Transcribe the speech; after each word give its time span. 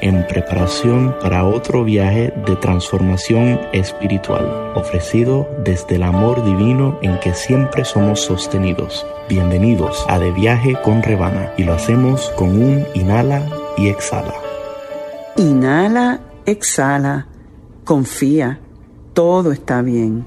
en 0.00 0.26
preparación 0.26 1.14
para 1.20 1.44
otro 1.44 1.84
viaje 1.84 2.32
de 2.46 2.56
transformación 2.56 3.60
espiritual, 3.72 4.72
ofrecido 4.74 5.48
desde 5.64 5.96
el 5.96 6.02
amor 6.02 6.44
divino 6.44 6.98
en 7.02 7.18
que 7.20 7.34
siempre 7.34 7.84
somos 7.84 8.20
sostenidos. 8.20 9.06
Bienvenidos 9.28 10.04
a 10.08 10.18
De 10.18 10.32
Viaje 10.32 10.76
con 10.82 11.02
Rebana 11.02 11.52
y 11.56 11.64
lo 11.64 11.74
hacemos 11.74 12.30
con 12.36 12.50
un 12.50 12.86
inhala 12.94 13.46
y 13.76 13.88
exhala. 13.88 14.34
Inhala, 15.36 16.20
exhala, 16.46 17.26
confía, 17.84 18.60
todo 19.14 19.52
está 19.52 19.82
bien. 19.82 20.26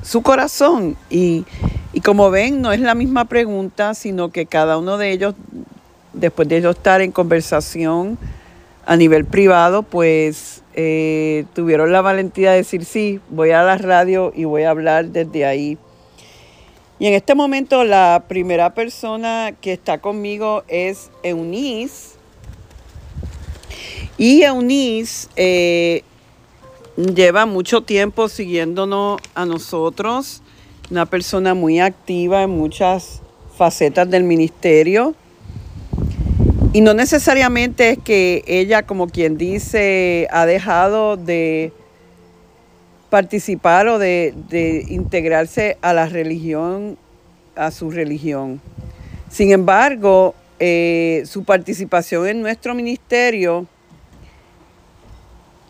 su 0.01 0.23
corazón. 0.23 0.97
Y, 1.11 1.45
y 1.93 2.01
como 2.01 2.31
ven, 2.31 2.59
no 2.59 2.71
es 2.71 2.79
la 2.79 2.95
misma 2.95 3.25
pregunta, 3.25 3.93
sino 3.93 4.29
que 4.29 4.47
cada 4.47 4.79
uno 4.79 4.97
de 4.97 5.11
ellos, 5.11 5.35
después 6.13 6.47
de 6.47 6.57
ellos 6.57 6.75
estar 6.75 7.01
en 7.01 7.11
conversación, 7.11 8.17
a 8.85 8.95
nivel 8.97 9.25
privado, 9.25 9.83
pues 9.83 10.63
eh, 10.75 11.45
tuvieron 11.53 11.91
la 11.91 12.01
valentía 12.01 12.51
de 12.51 12.57
decir, 12.57 12.85
sí, 12.85 13.19
voy 13.29 13.51
a 13.51 13.63
la 13.63 13.77
radio 13.77 14.31
y 14.35 14.45
voy 14.45 14.63
a 14.63 14.71
hablar 14.71 15.07
desde 15.07 15.45
ahí. 15.45 15.77
Y 16.99 17.07
en 17.07 17.13
este 17.13 17.35
momento 17.35 17.83
la 17.83 18.25
primera 18.27 18.73
persona 18.73 19.53
que 19.59 19.73
está 19.73 19.99
conmigo 19.99 20.63
es 20.67 21.11
Eunice. 21.23 22.17
Y 24.17 24.43
Eunice 24.43 25.27
eh, 25.35 26.03
lleva 26.95 27.45
mucho 27.45 27.81
tiempo 27.81 28.29
siguiéndonos 28.29 29.19
a 29.33 29.45
nosotros, 29.45 30.41
una 30.91 31.05
persona 31.05 31.53
muy 31.53 31.79
activa 31.79 32.43
en 32.43 32.51
muchas 32.51 33.21
facetas 33.57 34.09
del 34.09 34.23
ministerio. 34.23 35.15
Y 36.75 36.81
no 36.81 36.95
necesariamente 36.95 37.91
es 37.91 37.99
que 37.99 38.43
ella, 38.47 38.81
como 38.81 39.07
quien 39.07 39.37
dice, 39.37 40.27
ha 40.31 40.47
dejado 40.47 41.17
de 41.17 41.71
participar 43.11 43.87
o 43.87 43.99
de, 43.99 44.33
integrarse 44.87 45.77
a 45.83 45.93
la 45.93 46.07
religión, 46.07 46.97
a 47.55 47.69
su 47.69 47.91
religión. 47.91 48.59
Sin 49.29 49.51
embargo, 49.51 50.33
eh, 50.59 51.21
su 51.27 51.43
participación 51.43 52.25
en 52.25 52.41
nuestro 52.41 52.73
ministerio 52.73 53.67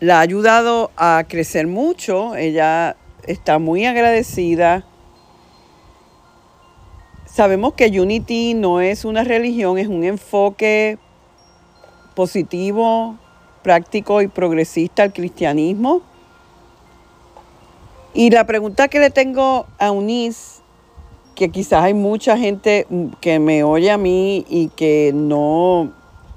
la 0.00 0.20
ha 0.20 0.20
ayudado 0.22 0.90
a 0.96 1.22
crecer 1.28 1.66
mucho. 1.66 2.34
Ella 2.34 2.96
está 3.26 3.58
muy 3.58 3.84
agradecida 3.84 4.86
Sabemos 7.34 7.74
que 7.74 7.86
Unity 7.86 8.54
no 8.54 8.80
es 8.80 9.04
una 9.04 9.24
religión, 9.24 9.76
es 9.76 9.88
un 9.88 10.04
enfoque 10.04 10.98
positivo, 12.14 13.16
práctico 13.60 14.22
y 14.22 14.28
progresista 14.28 15.02
al 15.02 15.12
cristianismo. 15.12 16.02
Y 18.12 18.30
la 18.30 18.46
pregunta 18.46 18.86
que 18.86 19.00
le 19.00 19.10
tengo 19.10 19.66
a 19.80 19.90
Unis, 19.90 20.60
que 21.34 21.48
quizás 21.48 21.82
hay 21.82 21.92
mucha 21.92 22.38
gente 22.38 22.86
que 23.20 23.40
me 23.40 23.64
oye 23.64 23.90
a 23.90 23.98
mí 23.98 24.46
y 24.48 24.68
que 24.68 25.10
no 25.12 25.90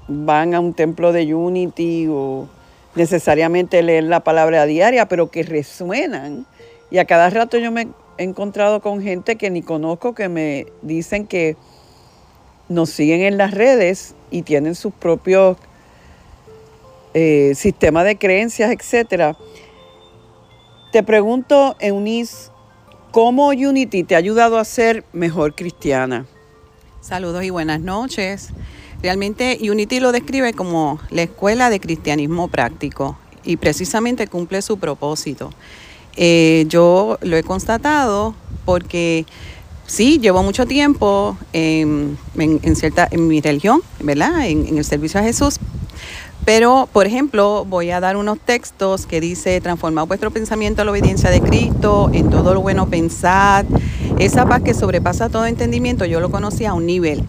van 0.08 0.52
a 0.52 0.58
un 0.58 0.74
templo 0.74 1.12
de 1.12 1.32
Unity 1.32 2.08
o 2.10 2.48
necesariamente 2.96 3.84
leer 3.84 4.02
la 4.02 4.18
palabra 4.24 4.66
diaria, 4.66 5.06
pero 5.06 5.30
que 5.30 5.44
resuenan. 5.44 6.44
Y 6.90 6.98
a 6.98 7.04
cada 7.04 7.30
rato 7.30 7.56
yo 7.56 7.70
me 7.70 7.86
he 8.18 8.24
encontrado 8.24 8.80
con 8.80 9.00
gente 9.00 9.36
que 9.36 9.48
ni 9.48 9.62
conozco 9.62 10.14
que 10.14 10.28
me 10.28 10.66
dicen 10.82 11.26
que 11.26 11.56
nos 12.68 12.90
siguen 12.90 13.22
en 13.22 13.38
las 13.38 13.52
redes 13.52 14.14
y 14.30 14.42
tienen 14.42 14.74
sus 14.74 14.92
propios 14.92 15.56
eh, 17.14 17.52
sistemas 17.54 18.04
de 18.04 18.18
creencias, 18.18 18.70
etc. 18.70 19.36
Te 20.92 21.02
pregunto, 21.02 21.76
Eunice, 21.80 22.50
¿cómo 23.12 23.48
Unity 23.48 24.04
te 24.04 24.14
ha 24.14 24.18
ayudado 24.18 24.58
a 24.58 24.64
ser 24.64 25.04
mejor 25.12 25.54
cristiana? 25.54 26.26
Saludos 27.00 27.44
y 27.44 27.50
buenas 27.50 27.80
noches. 27.80 28.50
Realmente 29.00 29.58
Unity 29.62 30.00
lo 30.00 30.12
describe 30.12 30.52
como 30.52 30.98
la 31.10 31.22
escuela 31.22 31.70
de 31.70 31.80
cristianismo 31.80 32.48
práctico 32.48 33.16
y 33.44 33.56
precisamente 33.56 34.26
cumple 34.26 34.60
su 34.60 34.78
propósito. 34.78 35.50
Eh, 36.20 36.64
yo 36.68 37.16
lo 37.22 37.36
he 37.36 37.44
constatado 37.44 38.34
porque 38.64 39.24
sí, 39.86 40.18
llevo 40.18 40.42
mucho 40.42 40.66
tiempo 40.66 41.36
en, 41.52 42.18
cierta, 42.74 43.06
en 43.08 43.28
mi 43.28 43.40
religión, 43.40 43.82
¿verdad? 44.00 44.48
En, 44.48 44.76
el 44.76 44.84
servicio 44.84 45.20
a 45.20 45.22
Jesús. 45.22 45.60
Pero, 46.44 46.88
por 46.92 47.06
ejemplo, 47.06 47.64
voy 47.68 47.92
a 47.92 48.00
dar 48.00 48.16
unos 48.16 48.40
textos 48.40 49.06
que 49.06 49.20
dice, 49.20 49.60
transformad 49.60 50.08
vuestro 50.08 50.32
pensamiento 50.32 50.82
a 50.82 50.84
la 50.84 50.90
obediencia 50.90 51.30
de 51.30 51.40
Cristo, 51.40 52.10
en 52.12 52.30
todo 52.30 52.52
lo 52.52 52.62
bueno 52.62 52.88
pensad, 52.88 53.64
Esa 54.18 54.44
paz 54.44 54.62
que 54.62 54.74
sobrepasa 54.74 55.28
todo 55.28 55.46
entendimiento, 55.46 56.04
yo 56.04 56.18
lo 56.18 56.32
conocía 56.32 56.70
a 56.70 56.74
un 56.74 56.86
nivel, 56.86 57.22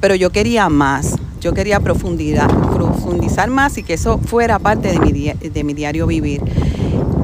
pero 0.00 0.14
yo 0.14 0.30
quería 0.30 0.70
más, 0.70 1.16
yo 1.40 1.52
quería 1.52 1.80
profundidad, 1.80 2.48
profundizar 2.72 3.50
más 3.50 3.76
y 3.76 3.82
que 3.82 3.94
eso 3.94 4.18
fuera 4.18 4.58
parte 4.58 4.90
de 4.90 5.00
mi, 5.00 5.12
de 5.12 5.64
mi 5.64 5.74
diario 5.74 6.06
vivir. 6.06 6.40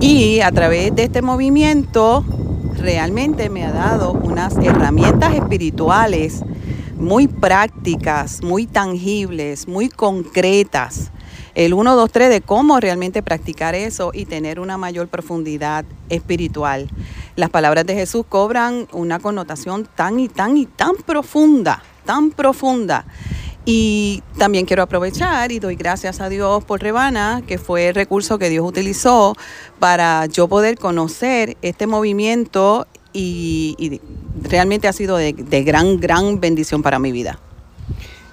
Y 0.00 0.40
a 0.42 0.52
través 0.52 0.94
de 0.94 1.02
este 1.02 1.22
movimiento 1.22 2.24
realmente 2.76 3.50
me 3.50 3.64
ha 3.64 3.72
dado 3.72 4.12
unas 4.12 4.56
herramientas 4.56 5.34
espirituales 5.34 6.44
muy 6.96 7.26
prácticas, 7.26 8.40
muy 8.44 8.66
tangibles, 8.66 9.66
muy 9.66 9.88
concretas. 9.88 11.10
El 11.56 11.74
1, 11.74 11.96
2, 11.96 12.12
3 12.12 12.30
de 12.30 12.40
cómo 12.40 12.78
realmente 12.78 13.24
practicar 13.24 13.74
eso 13.74 14.12
y 14.14 14.26
tener 14.26 14.60
una 14.60 14.78
mayor 14.78 15.08
profundidad 15.08 15.84
espiritual. 16.10 16.88
Las 17.34 17.50
palabras 17.50 17.84
de 17.84 17.94
Jesús 17.94 18.24
cobran 18.28 18.86
una 18.92 19.18
connotación 19.18 19.88
tan 19.96 20.20
y 20.20 20.28
tan 20.28 20.56
y 20.56 20.66
tan 20.66 20.94
profunda, 20.94 21.82
tan 22.04 22.30
profunda 22.30 23.04
y 23.70 24.22
también 24.38 24.64
quiero 24.64 24.82
aprovechar 24.82 25.52
y 25.52 25.58
doy 25.58 25.76
gracias 25.76 26.22
a 26.22 26.30
Dios 26.30 26.64
por 26.64 26.80
Rebana, 26.80 27.42
que 27.46 27.58
fue 27.58 27.88
el 27.88 27.94
recurso 27.94 28.38
que 28.38 28.48
Dios 28.48 28.66
utilizó 28.66 29.36
para 29.78 30.24
yo 30.24 30.48
poder 30.48 30.78
conocer 30.78 31.58
este 31.60 31.86
movimiento 31.86 32.86
y, 33.12 34.00
realmente 34.42 34.88
ha 34.88 34.94
sido 34.94 35.18
de, 35.18 35.34
gran, 35.34 36.00
gran 36.00 36.40
bendición 36.40 36.82
para 36.82 36.98
mi 36.98 37.12
vida. 37.12 37.40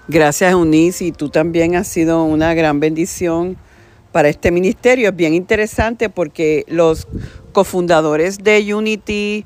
Gracias, 0.08 0.54
Eunice, 0.54 1.04
y 1.04 1.12
tú 1.12 1.28
también 1.28 1.76
has 1.76 1.90
sido 1.90 2.24
una 2.24 2.54
gran 2.54 2.80
bendición 2.80 3.58
para 4.14 4.30
este 4.30 4.52
ministerio. 4.52 5.10
Es 5.10 5.16
bien 5.18 5.34
interesante 5.34 6.10
porque 6.10 6.64
los 6.70 7.10
cofundadores 7.52 8.38
de 8.38 8.74
Unity, 8.74 9.44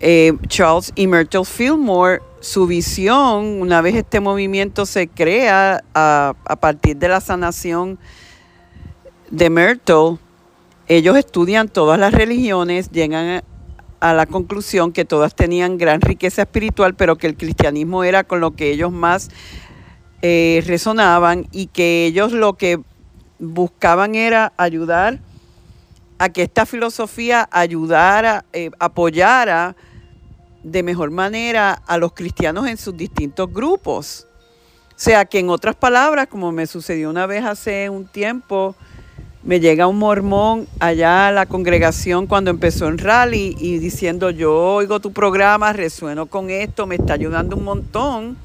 eh, 0.00 0.32
Charles 0.46 0.92
y 0.94 1.06
Myrtle 1.06 1.44
Fillmore, 1.44 2.20
su 2.40 2.66
visión, 2.66 3.60
una 3.60 3.80
vez 3.80 3.96
este 3.96 4.20
movimiento 4.20 4.86
se 4.86 5.08
crea 5.08 5.82
a, 5.94 6.34
partir 6.60 6.96
de 6.96 7.08
la 7.08 7.20
sanación 7.20 7.98
de 9.30 9.50
Myrtle, 9.50 10.18
ellos 10.86 11.16
estudian 11.16 11.68
todas 11.68 11.98
las 11.98 12.14
religiones, 12.14 12.90
llegan 12.90 13.42
a, 14.00 14.14
la 14.14 14.26
conclusión 14.26 14.92
que 14.92 15.04
todas 15.04 15.34
tenían 15.34 15.78
gran 15.78 16.00
riqueza 16.00 16.42
espiritual, 16.42 16.94
pero 16.94 17.16
que 17.16 17.26
el 17.26 17.36
cristianismo 17.36 18.04
era 18.04 18.22
con 18.22 18.40
lo 18.40 18.52
que 18.52 18.70
ellos 18.70 18.92
más 18.92 19.30
eh, 20.22 20.62
resonaban 20.66 21.48
y 21.50 21.66
que 21.66 22.06
ellos 22.06 22.32
lo 22.32 22.54
que 22.54 22.80
buscaban 23.40 24.14
era 24.14 24.52
ayudar 24.56 25.18
a 26.18 26.28
que 26.28 26.42
esta 26.42 26.66
filosofía 26.66 27.48
ayudara, 27.50 28.44
eh, 28.52 28.70
apoyara 28.78 29.76
de 30.70 30.82
mejor 30.82 31.10
manera 31.10 31.72
a 31.86 31.98
los 31.98 32.12
cristianos 32.12 32.66
en 32.66 32.76
sus 32.76 32.96
distintos 32.96 33.52
grupos. 33.52 34.26
O 34.90 35.00
sea 35.00 35.24
que 35.24 35.38
en 35.38 35.50
otras 35.50 35.76
palabras, 35.76 36.26
como 36.28 36.50
me 36.50 36.66
sucedió 36.66 37.10
una 37.10 37.26
vez 37.26 37.44
hace 37.44 37.88
un 37.88 38.06
tiempo, 38.06 38.74
me 39.42 39.60
llega 39.60 39.86
un 39.86 39.98
mormón 39.98 40.66
allá 40.80 41.28
a 41.28 41.32
la 41.32 41.46
congregación 41.46 42.26
cuando 42.26 42.50
empezó 42.50 42.88
en 42.88 42.98
rally 42.98 43.56
y 43.58 43.78
diciendo 43.78 44.30
yo 44.30 44.74
oigo 44.74 45.00
tu 45.00 45.12
programa, 45.12 45.72
resueno 45.72 46.26
con 46.26 46.50
esto, 46.50 46.86
me 46.86 46.96
está 46.96 47.14
ayudando 47.14 47.56
un 47.56 47.64
montón, 47.64 48.36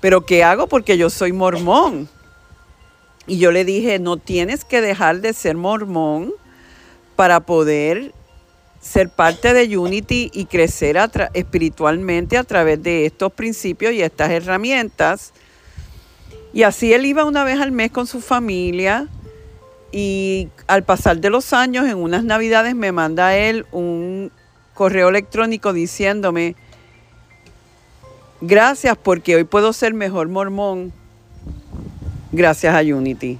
pero 0.00 0.24
¿qué 0.24 0.44
hago? 0.44 0.68
Porque 0.68 0.96
yo 0.96 1.10
soy 1.10 1.32
mormón. 1.32 2.08
Y 3.26 3.38
yo 3.38 3.52
le 3.52 3.64
dije, 3.64 3.98
no 3.98 4.16
tienes 4.16 4.64
que 4.64 4.80
dejar 4.80 5.20
de 5.20 5.32
ser 5.32 5.56
mormón 5.56 6.32
para 7.14 7.40
poder 7.40 8.12
ser 8.82 9.08
parte 9.08 9.54
de 9.54 9.78
Unity 9.78 10.30
y 10.34 10.44
crecer 10.46 10.98
espiritualmente 11.32 12.36
a 12.36 12.44
través 12.44 12.82
de 12.82 13.06
estos 13.06 13.32
principios 13.32 13.94
y 13.94 14.02
estas 14.02 14.30
herramientas. 14.30 15.32
Y 16.52 16.64
así 16.64 16.92
él 16.92 17.06
iba 17.06 17.24
una 17.24 17.44
vez 17.44 17.60
al 17.60 17.70
mes 17.70 17.92
con 17.92 18.06
su 18.06 18.20
familia 18.20 19.08
y 19.92 20.48
al 20.66 20.82
pasar 20.82 21.18
de 21.18 21.30
los 21.30 21.52
años, 21.52 21.86
en 21.86 21.96
unas 21.96 22.24
navidades 22.24 22.74
me 22.74 22.92
manda 22.92 23.36
él 23.36 23.66
un 23.70 24.32
correo 24.74 25.10
electrónico 25.10 25.72
diciéndome, 25.72 26.56
gracias 28.40 28.96
porque 28.96 29.36
hoy 29.36 29.44
puedo 29.44 29.72
ser 29.72 29.94
mejor 29.94 30.28
mormón 30.28 30.92
gracias 32.32 32.74
a 32.74 32.80
Unity. 32.80 33.38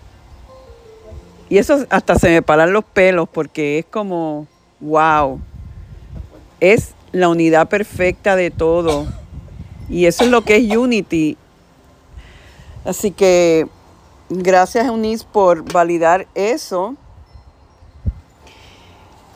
Y 1.49 1.59
eso 1.59 1.85
hasta 1.91 2.15
se 2.15 2.29
me 2.31 2.43
paran 2.43 2.73
los 2.73 2.85
pelos 2.85 3.29
porque 3.29 3.81
es 3.81 3.85
como 3.87 4.47
wow, 4.83 5.41
es 6.61 6.95
la 7.13 7.29
unidad 7.29 7.69
perfecta 7.69 8.37
de 8.37 8.51
todo. 8.51 9.07
Y 9.89 10.07
eso 10.07 10.25
es 10.25 10.31
lo 10.31 10.43
que 10.43 10.57
es 10.57 10.77
Unity. 10.77 11.37
Así 12.85 13.13
que 13.13 13.69
gracias 14.29 14.87
Eunice 14.87 15.25
por 15.31 15.71
validar 15.73 16.27
eso. 16.35 16.97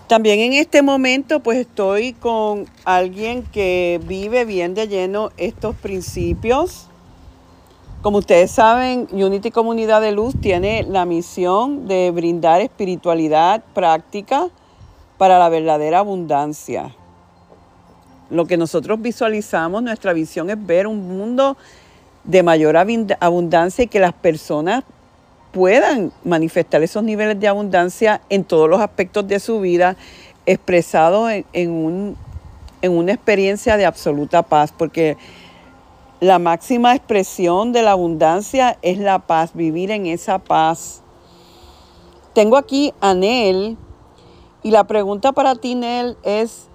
También 0.09 0.41
en 0.41 0.53
este 0.53 0.83
momento 0.83 1.41
pues 1.41 1.59
estoy 1.59 2.13
con 2.13 2.67
alguien 2.85 3.43
que 3.43 4.01
vive 4.05 4.45
bien 4.45 4.75
de 4.75 4.89
lleno 4.89 5.31
estos 5.37 5.75
principios. 5.77 6.87
Como 8.03 8.19
ustedes 8.19 8.53
saben, 8.53 9.09
Unity 9.11 9.51
Comunidad 9.51 10.01
de 10.01 10.13
Luz 10.13 10.35
tiene 10.41 10.85
la 10.85 11.05
misión 11.05 11.89
de 11.89 12.13
brindar 12.13 12.61
espiritualidad 12.61 13.65
práctica 13.75 14.49
para 15.19 15.39
la 15.39 15.49
verdadera 15.49 16.01
abundancia. 16.01 16.95
Lo 18.31 18.47
que 18.47 18.57
nosotros 18.57 19.01
visualizamos, 19.01 19.83
nuestra 19.83 20.13
visión 20.13 20.51
es 20.51 20.67
ver 20.67 20.87
un 20.87 21.17
mundo 21.17 21.57
de 22.25 22.43
mayor 22.43 22.77
abundancia 22.77 23.85
y 23.85 23.87
que 23.87 24.01
las 24.01 24.13
personas 24.13 24.83
puedan 25.53 26.13
manifestar 26.25 26.83
esos 26.83 27.03
niveles 27.03 27.39
de 27.41 27.49
abundancia 27.49 28.21
en 28.29 28.45
todos 28.45 28.69
los 28.69 28.81
aspectos 28.81 29.27
de 29.29 29.41
su 29.41 29.61
vida, 29.61 29.97
expresados 30.45 31.31
en, 31.53 31.71
un, 31.71 32.17
una 32.83 33.13
experiencia 33.13 33.77
de 33.77 33.87
absoluta 33.87 34.43
paz, 34.43 34.73
porque 34.77 35.17
la 36.21 36.39
máxima 36.39 36.95
expresión 36.95 37.73
de 37.73 37.83
la 37.83 37.93
abundancia 37.93 38.77
es 38.83 38.99
la 38.99 39.21
paz, 39.21 39.53
vivir 39.55 39.91
en 39.91 40.07
esa 40.07 40.39
paz. 40.39 41.03
Tengo 42.35 42.57
aquí 42.57 42.93
a 43.01 43.15
Nel, 43.15 43.79
y 44.67 44.73
la 44.73 44.83
pregunta 44.83 45.31
para 45.31 45.55
ti, 45.55 45.77
Nel, 45.77 46.17
es 46.25 46.67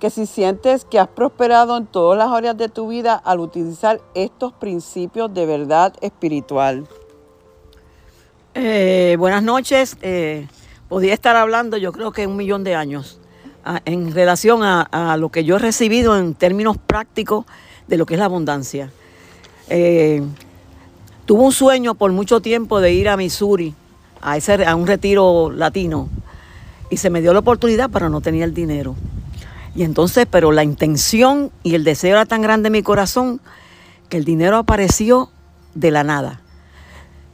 que 0.00 0.08
si 0.08 0.24
sientes 0.24 0.86
que 0.86 0.98
has 0.98 1.06
prosperado 1.06 1.76
en 1.76 1.84
todas 1.84 2.16
las 2.16 2.30
áreas 2.30 2.56
de 2.56 2.70
tu 2.70 2.88
vida 2.88 3.14
al 3.14 3.40
utilizar 3.40 4.00
estos 4.14 4.54
principios 4.54 5.34
de 5.34 5.44
verdad 5.44 5.92
espiritual. 6.00 6.88
Eh, 8.54 9.16
buenas 9.18 9.42
noches. 9.42 9.98
Eh, 10.00 10.48
podría 10.88 11.12
estar 11.12 11.36
hablando, 11.36 11.76
yo 11.76 11.92
creo 11.92 12.10
que 12.10 12.26
un 12.26 12.38
millón 12.38 12.64
de 12.64 12.74
años, 12.74 13.20
en 13.84 14.10
relación 14.14 14.62
a, 14.62 15.16
lo 15.18 15.28
que 15.28 15.44
yo 15.44 15.56
he 15.56 15.58
recibido 15.58 16.16
en 16.16 16.32
términos 16.32 16.78
prácticos 16.78 17.44
de 17.86 17.98
lo 17.98 18.06
que 18.06 18.14
es 18.14 18.18
la 18.18 18.24
abundancia. 18.24 18.90
Eh, 19.68 20.22
tuve 21.26 21.42
un 21.42 21.52
sueño 21.52 21.96
por 21.96 22.12
mucho 22.12 22.40
tiempo 22.40 22.80
de 22.80 22.94
ir 22.94 23.10
a 23.10 23.18
Missouri, 23.18 23.74
a, 24.22 24.38
ese, 24.38 24.64
a 24.64 24.74
un 24.74 24.86
retiro 24.86 25.50
latino 25.50 26.08
y 26.92 26.98
se 26.98 27.08
me 27.08 27.22
dio 27.22 27.32
la 27.32 27.38
oportunidad, 27.38 27.88
pero 27.90 28.10
no 28.10 28.20
tenía 28.20 28.44
el 28.44 28.52
dinero. 28.52 28.96
Y 29.74 29.82
entonces, 29.82 30.26
pero 30.30 30.52
la 30.52 30.62
intención 30.62 31.50
y 31.62 31.74
el 31.74 31.84
deseo 31.84 32.10
era 32.10 32.26
tan 32.26 32.42
grande 32.42 32.66
en 32.66 32.72
mi 32.72 32.82
corazón 32.82 33.40
que 34.10 34.18
el 34.18 34.26
dinero 34.26 34.58
apareció 34.58 35.30
de 35.74 35.90
la 35.90 36.04
nada. 36.04 36.42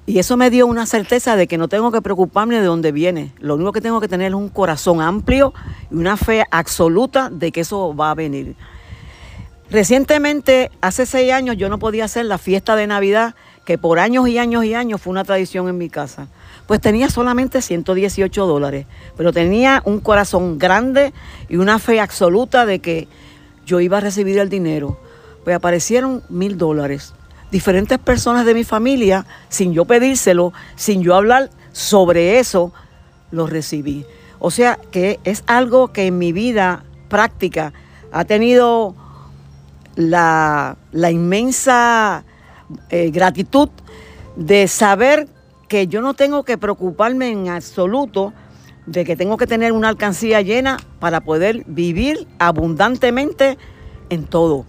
Y 0.07 0.21
eso 0.21 0.37
me 0.37 0.51
dio 0.51 0.69
una 0.69 0.87
certeza 0.87 1.35
de 1.35 1.49
que 1.49 1.59
no 1.59 1.67
tengo 1.67 1.91
que 1.91 2.01
preocuparme 2.01 2.61
de 2.61 2.67
dónde 2.67 2.93
viene. 2.93 3.33
Lo 3.41 3.57
único 3.57 3.73
que 3.73 3.81
tengo 3.81 4.01
que 4.01 4.07
tener 4.07 4.29
es 4.29 4.35
un 4.37 4.49
corazón 4.49 5.03
amplio 5.03 5.53
y 5.91 5.97
una 5.97 6.17
fe 6.17 6.45
absoluta 6.53 7.29
de 7.29 7.51
que 7.51 7.63
eso 7.63 7.97
va 7.97 8.13
a 8.13 8.15
venir. 8.15 8.55
Recientemente, 9.73 10.71
hace 10.81 11.05
seis 11.05 11.33
años, 11.33 11.57
yo 11.57 11.69
no 11.69 11.81
podía 11.81 12.05
hacer 12.05 12.27
la 12.27 12.39
fiesta 12.39 12.77
de 12.77 12.87
Navidad, 12.87 13.35
que 13.65 13.77
por 13.77 13.99
años 13.99 14.29
y 14.29 14.39
años 14.39 14.65
y 14.65 14.75
años 14.75 15.03
fue 15.03 15.11
una 15.11 15.25
tradición 15.25 15.69
en 15.69 15.79
mi 15.79 15.91
casa 15.91 16.29
pues 16.69 16.83
tenía 16.83 17.09
solamente 17.09 17.63
118 17.63 18.47
dólares, 18.47 18.87
pero 19.17 19.33
tenía 19.33 19.81
un 19.87 20.01
corazón 20.01 20.59
grande 20.59 21.15
y 21.49 21.57
una 21.57 21.79
fe 21.79 21.99
absoluta 21.99 22.67
de 22.67 22.81
que 22.81 23.09
yo 23.65 23.81
iba 23.81 23.97
a 23.97 24.01
recibir 24.01 24.39
el 24.39 24.51
dinero. 24.51 25.01
Pues 25.45 25.57
aparecieron 25.57 26.23
mil 26.29 26.59
dólares. 26.59 27.15
Diferentes 27.51 27.99
personas 27.99 28.45
de 28.45 28.53
mi 28.53 28.65
familia, 28.65 29.25
sin 29.49 29.73
yo 29.73 29.87
pedírselo, 29.87 30.53
sin 30.77 31.03
yo 31.03 31.15
hablar 31.15 31.49
sobre 31.73 32.39
eso, 32.39 32.71
lo 33.31 33.47
recibí. 33.47 34.05
O 34.39 34.51
sea 34.51 34.79
que 34.91 35.21
es 35.25 35.45
algo 35.47 35.89
que 35.89 36.09
en 36.09 36.19
mi 36.19 36.33
vida 36.33 36.85
práctica 37.09 37.73
ha 38.13 38.27
tenido 38.27 38.95
la, 39.97 40.77
inmensa 40.93 42.25
eh, 42.91 43.11
gratitud 43.11 43.71
de 44.37 44.69
saber 44.69 45.29
que 45.69 45.87
yo 45.87 46.01
no 46.01 46.15
tengo 46.15 46.45
que 46.45 46.59
preocuparme 46.59 47.31
en 47.31 47.49
absoluto 47.49 48.33
de 48.87 49.05
que 49.05 49.17
tengo 49.17 49.37
que 49.37 49.47
tener 49.47 49.73
una 49.73 49.91
alcancía 49.91 50.41
llena 50.41 50.79
para 50.99 51.21
poder 51.21 51.65
vivir 51.67 52.27
abundantemente 52.39 53.59
en 54.09 54.25
todo. 54.25 54.65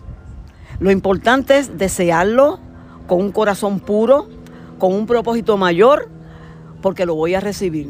Lo 0.79 0.91
importante 0.91 1.57
es 1.57 1.77
desearlo 1.77 2.59
con 3.07 3.21
un 3.21 3.31
corazón 3.31 3.79
puro, 3.79 4.27
con 4.77 4.93
un 4.93 5.07
propósito 5.07 5.57
mayor, 5.57 6.09
porque 6.81 7.05
lo 7.05 7.15
voy 7.15 7.33
a 7.33 7.39
recibir. 7.39 7.89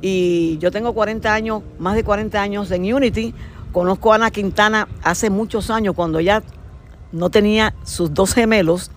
Y 0.00 0.58
yo 0.58 0.70
tengo 0.70 0.94
40 0.94 1.32
años, 1.32 1.62
más 1.78 1.96
de 1.96 2.04
40 2.04 2.40
años 2.40 2.70
en 2.70 2.92
Unity. 2.92 3.34
Conozco 3.72 4.12
a 4.12 4.16
Ana 4.16 4.30
Quintana 4.30 4.88
hace 5.02 5.28
muchos 5.28 5.70
años, 5.70 5.94
cuando 5.94 6.18
ella 6.18 6.42
no 7.12 7.30
tenía 7.30 7.74
sus 7.84 8.14
dos 8.14 8.34
gemelos. 8.34 8.90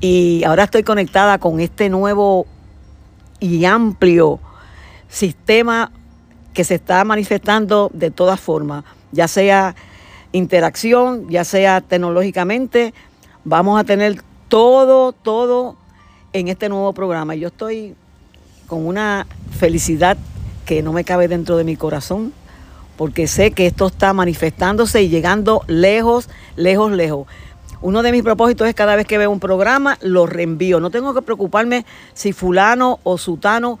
Y 0.00 0.44
ahora 0.44 0.64
estoy 0.64 0.84
conectada 0.84 1.38
con 1.38 1.60
este 1.60 1.88
nuevo 1.88 2.46
y 3.40 3.64
amplio 3.64 4.40
sistema 5.08 5.90
que 6.52 6.64
se 6.64 6.74
está 6.74 7.04
manifestando 7.04 7.90
de 7.92 8.10
todas 8.10 8.40
formas, 8.40 8.84
ya 9.12 9.28
sea 9.28 9.74
interacción, 10.32 11.28
ya 11.28 11.44
sea 11.44 11.80
tecnológicamente, 11.80 12.92
vamos 13.44 13.80
a 13.80 13.84
tener 13.84 14.22
todo, 14.48 15.12
todo 15.12 15.76
en 16.32 16.48
este 16.48 16.68
nuevo 16.68 16.92
programa. 16.92 17.34
Yo 17.34 17.48
estoy 17.48 17.94
con 18.66 18.86
una 18.86 19.26
felicidad 19.58 20.18
que 20.66 20.82
no 20.82 20.92
me 20.92 21.04
cabe 21.04 21.28
dentro 21.28 21.56
de 21.56 21.64
mi 21.64 21.76
corazón, 21.76 22.32
porque 22.96 23.26
sé 23.26 23.52
que 23.52 23.66
esto 23.66 23.86
está 23.86 24.12
manifestándose 24.12 25.02
y 25.02 25.08
llegando 25.08 25.62
lejos, 25.66 26.28
lejos, 26.56 26.92
lejos. 26.92 27.26
Uno 27.80 28.02
de 28.02 28.12
mis 28.12 28.22
propósitos 28.22 28.68
es 28.68 28.74
cada 28.74 28.96
vez 28.96 29.06
que 29.06 29.18
veo 29.18 29.30
un 29.30 29.40
programa, 29.40 29.98
lo 30.00 30.26
reenvío. 30.26 30.80
No 30.80 30.90
tengo 30.90 31.14
que 31.14 31.22
preocuparme 31.22 31.84
si 32.12 32.32
fulano 32.32 32.98
o 33.04 33.18
sutano 33.18 33.78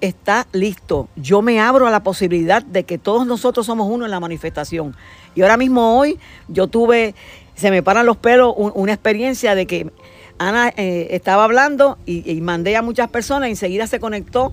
está 0.00 0.46
listo. 0.52 1.08
Yo 1.16 1.40
me 1.40 1.60
abro 1.60 1.86
a 1.86 1.90
la 1.90 2.02
posibilidad 2.02 2.62
de 2.62 2.84
que 2.84 2.98
todos 2.98 3.26
nosotros 3.26 3.66
somos 3.66 3.88
uno 3.90 4.04
en 4.04 4.10
la 4.10 4.20
manifestación. 4.20 4.94
Y 5.34 5.42
ahora 5.42 5.56
mismo 5.56 5.98
hoy 5.98 6.18
yo 6.48 6.66
tuve, 6.66 7.14
se 7.54 7.70
me 7.70 7.82
paran 7.82 8.04
los 8.04 8.18
pelos, 8.18 8.54
una 8.56 8.92
experiencia 8.92 9.54
de 9.54 9.66
que 9.66 9.90
Ana 10.38 10.72
eh, 10.76 11.08
estaba 11.10 11.44
hablando 11.44 11.96
y, 12.06 12.40
mandé 12.40 12.76
a 12.76 12.82
muchas 12.82 13.08
personas 13.08 13.48
y 13.48 13.52
enseguida 13.52 13.86
se 13.86 14.00
conectó 14.00 14.52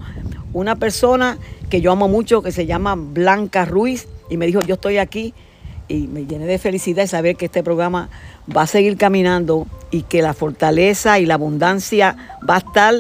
una 0.54 0.76
persona 0.76 1.38
que 1.70 1.82
yo 1.82 1.92
amo 1.92 2.08
mucho 2.08 2.42
que 2.42 2.52
se 2.52 2.66
llama 2.66 2.96
Blanca 2.96 3.66
Ruiz 3.66 4.08
y 4.30 4.38
me 4.38 4.46
dijo 4.46 4.62
yo 4.62 4.76
estoy 4.76 4.98
aquí 4.98 5.34
y 5.92 6.08
me 6.08 6.26
llené 6.26 6.46
de 6.46 6.58
felicidad 6.58 7.04
de 7.04 7.08
saber 7.08 7.36
que 7.36 7.46
este 7.46 7.64
programa 7.64 8.10
va 8.56 8.64
a 8.64 8.68
seguir 8.68 8.98
caminando 8.98 9.68
y 9.92 10.04
que 10.04 10.22
la 10.22 10.34
fortaleza 10.34 11.20
y 11.20 11.26
la 11.26 11.36
abundancia 11.36 12.16
va 12.50 12.56
a 12.56 12.60
estar 12.60 12.96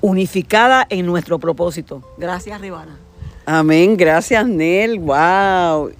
unificada 0.00 0.86
en 0.90 1.06
nuestro 1.06 1.38
propósito. 1.38 2.02
Gracias, 2.18 2.60
Rivana. 2.60 2.98
Amén, 3.46 3.96
gracias, 3.96 4.46
Nel. 4.46 4.98
Wow. 4.98 5.92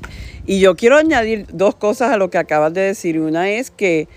Y 0.46 0.60
yo 0.60 0.76
quiero 0.76 0.96
añadir 0.96 1.46
dos 1.52 1.74
cosas 1.74 2.12
a 2.12 2.16
lo 2.16 2.30
que 2.30 2.38
acabas 2.38 2.74
de 2.74 2.82
decir. 2.82 3.18
Una 3.18 3.48
es 3.48 3.70
que 3.70 4.08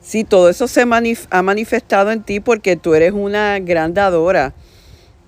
sí, 0.00 0.24
todo 0.24 0.48
eso 0.48 0.66
se 0.68 0.82
ha 0.82 1.42
manifestado 1.42 2.10
en 2.10 2.22
ti 2.22 2.40
porque 2.40 2.76
tú 2.76 2.94
eres 2.94 3.12
una 3.12 3.58
gran 3.58 3.94
dadora. 3.94 4.54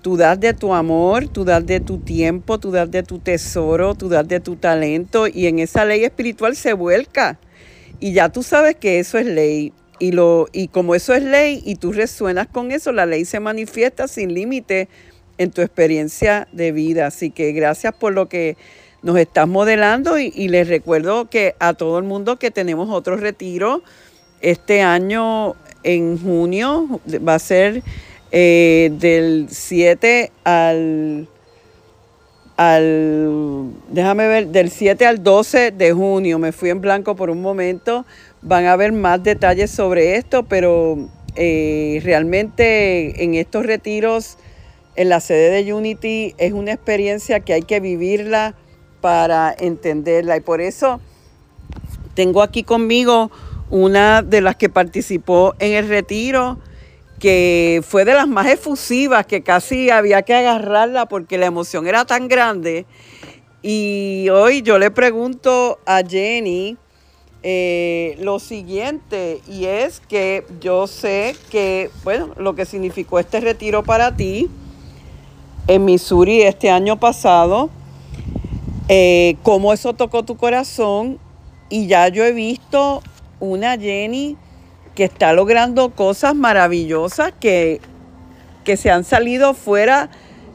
Tú 0.01 0.17
das 0.17 0.39
de 0.39 0.53
tu 0.53 0.73
amor, 0.73 1.27
tú 1.27 1.45
das 1.45 1.65
de 1.65 1.79
tu 1.79 1.99
tiempo, 1.99 2.59
tú 2.59 2.71
das 2.71 2.89
de 2.89 3.03
tu 3.03 3.19
tesoro, 3.19 3.93
tú 3.93 4.09
das 4.09 4.27
de 4.27 4.39
tu 4.39 4.55
talento 4.55 5.27
y 5.27 5.47
en 5.47 5.59
esa 5.59 5.85
ley 5.85 6.03
espiritual 6.03 6.55
se 6.55 6.73
vuelca. 6.73 7.39
Y 7.99 8.13
ya 8.13 8.29
tú 8.29 8.41
sabes 8.41 8.75
que 8.75 8.99
eso 8.99 9.17
es 9.19 9.27
ley. 9.27 9.73
Y, 9.99 10.13
lo, 10.13 10.47
y 10.51 10.69
como 10.69 10.95
eso 10.95 11.13
es 11.13 11.21
ley 11.21 11.61
y 11.63 11.75
tú 11.75 11.91
resuenas 11.91 12.47
con 12.47 12.71
eso, 12.71 12.91
la 12.91 13.05
ley 13.05 13.25
se 13.25 13.39
manifiesta 13.39 14.07
sin 14.07 14.33
límite 14.33 14.89
en 15.37 15.51
tu 15.51 15.61
experiencia 15.61 16.47
de 16.51 16.71
vida. 16.71 17.05
Así 17.05 17.29
que 17.29 17.51
gracias 17.51 17.93
por 17.93 18.13
lo 18.13 18.27
que 18.27 18.57
nos 19.03 19.17
estás 19.17 19.47
modelando 19.47 20.19
y, 20.19 20.47
les 20.47 20.67
recuerdo 20.67 21.29
que 21.29 21.55
a 21.59 21.73
todo 21.73 21.97
el 21.97 22.03
mundo 22.03 22.37
que 22.37 22.51
tenemos 22.51 22.89
otro 22.89 23.17
retiro 23.17 23.81
este 24.41 24.81
año 24.81 25.55
en 25.83 26.19
junio, 26.19 26.99
va 27.27 27.35
a 27.35 27.39
ser 27.39 27.83
eh, 28.31 28.91
del 28.93 29.47
7 29.49 30.31
al, 30.43 31.27
al, 32.57 33.71
déjame 33.89 34.27
ver, 34.27 34.47
del 34.47 34.69
7 34.69 35.05
al 35.05 35.23
12 35.23 35.71
de 35.71 35.91
junio, 35.91 36.39
me 36.39 36.51
fui 36.51 36.69
en 36.69 36.81
blanco 36.81 37.15
por 37.15 37.29
un 37.29 37.41
momento, 37.41 38.05
Van 38.43 38.65
a 38.65 38.73
haber 38.73 38.91
más 38.91 39.21
detalles 39.21 39.69
sobre 39.69 40.15
esto, 40.15 40.43
pero 40.43 40.97
eh, 41.35 42.01
realmente 42.03 43.23
en 43.23 43.35
estos 43.35 43.67
retiros 43.67 44.37
en 44.95 45.09
la 45.09 45.19
sede 45.19 45.63
de 45.63 45.73
Unity 45.73 46.33
es 46.39 46.51
una 46.51 46.73
experiencia 46.73 47.39
que 47.39 47.53
hay 47.53 47.61
que 47.61 47.79
vivirla 47.79 48.55
para 48.99 49.55
entenderla. 49.57 50.37
Y 50.37 50.41
por 50.41 50.59
eso 50.59 50.99
tengo 52.15 52.41
aquí 52.41 52.63
conmigo 52.63 53.29
una 53.69 54.23
de 54.23 54.41
las 54.41 54.55
que 54.55 54.69
participó 54.69 55.53
en 55.59 55.73
el 55.73 55.87
retiro, 55.87 56.57
que 57.21 57.83
fue 57.87 58.03
de 58.03 58.15
las 58.15 58.27
más 58.27 58.47
efusivas, 58.47 59.27
que 59.27 59.43
casi 59.43 59.91
había 59.91 60.23
que 60.23 60.33
agarrarla 60.33 61.05
porque 61.05 61.37
la 61.37 61.45
emoción 61.45 61.87
era 61.87 62.03
tan 62.03 62.27
grande. 62.27 62.87
Y 63.61 64.27
hoy 64.29 64.63
yo 64.63 64.79
le 64.79 64.89
pregunto 64.89 65.77
a 65.85 66.01
Jenny, 66.01 66.77
eh, 67.43 68.17
lo 68.19 68.39
siguiente, 68.39 69.39
y 69.47 69.65
es 69.65 69.99
que 69.99 70.45
yo 70.59 70.87
sé 70.87 71.35
que, 71.51 71.91
bueno, 72.03 72.29
lo 72.37 72.55
que 72.55 72.65
significó 72.65 73.19
este 73.19 73.39
retiro 73.39 73.83
para 73.83 74.15
ti 74.15 74.49
en 75.67 75.85
Missouri 75.85 76.41
este 76.41 76.71
año 76.71 76.99
pasado, 76.99 77.69
eh, 78.87 79.37
cómo 79.43 79.73
eso 79.73 79.93
tocó 79.93 80.23
tu 80.23 80.37
corazón, 80.37 81.19
y 81.69 81.85
ya 81.85 82.07
yo 82.07 82.25
he 82.25 82.31
visto 82.31 83.03
una 83.39 83.77
Jenny 83.77 84.37
que 84.95 85.03
está 85.03 85.33
logrando 85.33 85.91
cosas 85.91 86.35
maravillosas 86.35 87.33
que, 87.39 87.81
que 88.63 88.77
se 88.77 88.91
han 88.91 89.03
salido 89.03 89.53
fuera 89.53 90.09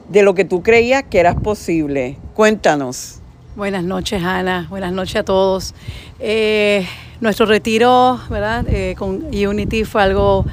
de 0.08 0.22
lo 0.22 0.34
que 0.34 0.44
tú 0.44 0.62
creías 0.62 1.04
que 1.04 1.18
eras 1.18 1.36
posible. 1.36 2.18
Cuéntanos. 2.34 3.20
Buenas 3.56 3.84
noches, 3.84 4.22
Ana. 4.22 4.66
Buenas 4.68 4.92
noches 4.92 5.16
a 5.16 5.24
todos. 5.24 5.74
Eh, 6.20 6.86
nuestro 7.20 7.46
retiro, 7.46 8.20
¿verdad? 8.28 8.66
Eh, 8.68 8.94
con 8.98 9.24
Unity 9.34 9.84
fue 9.84 10.02
algo 10.02 10.44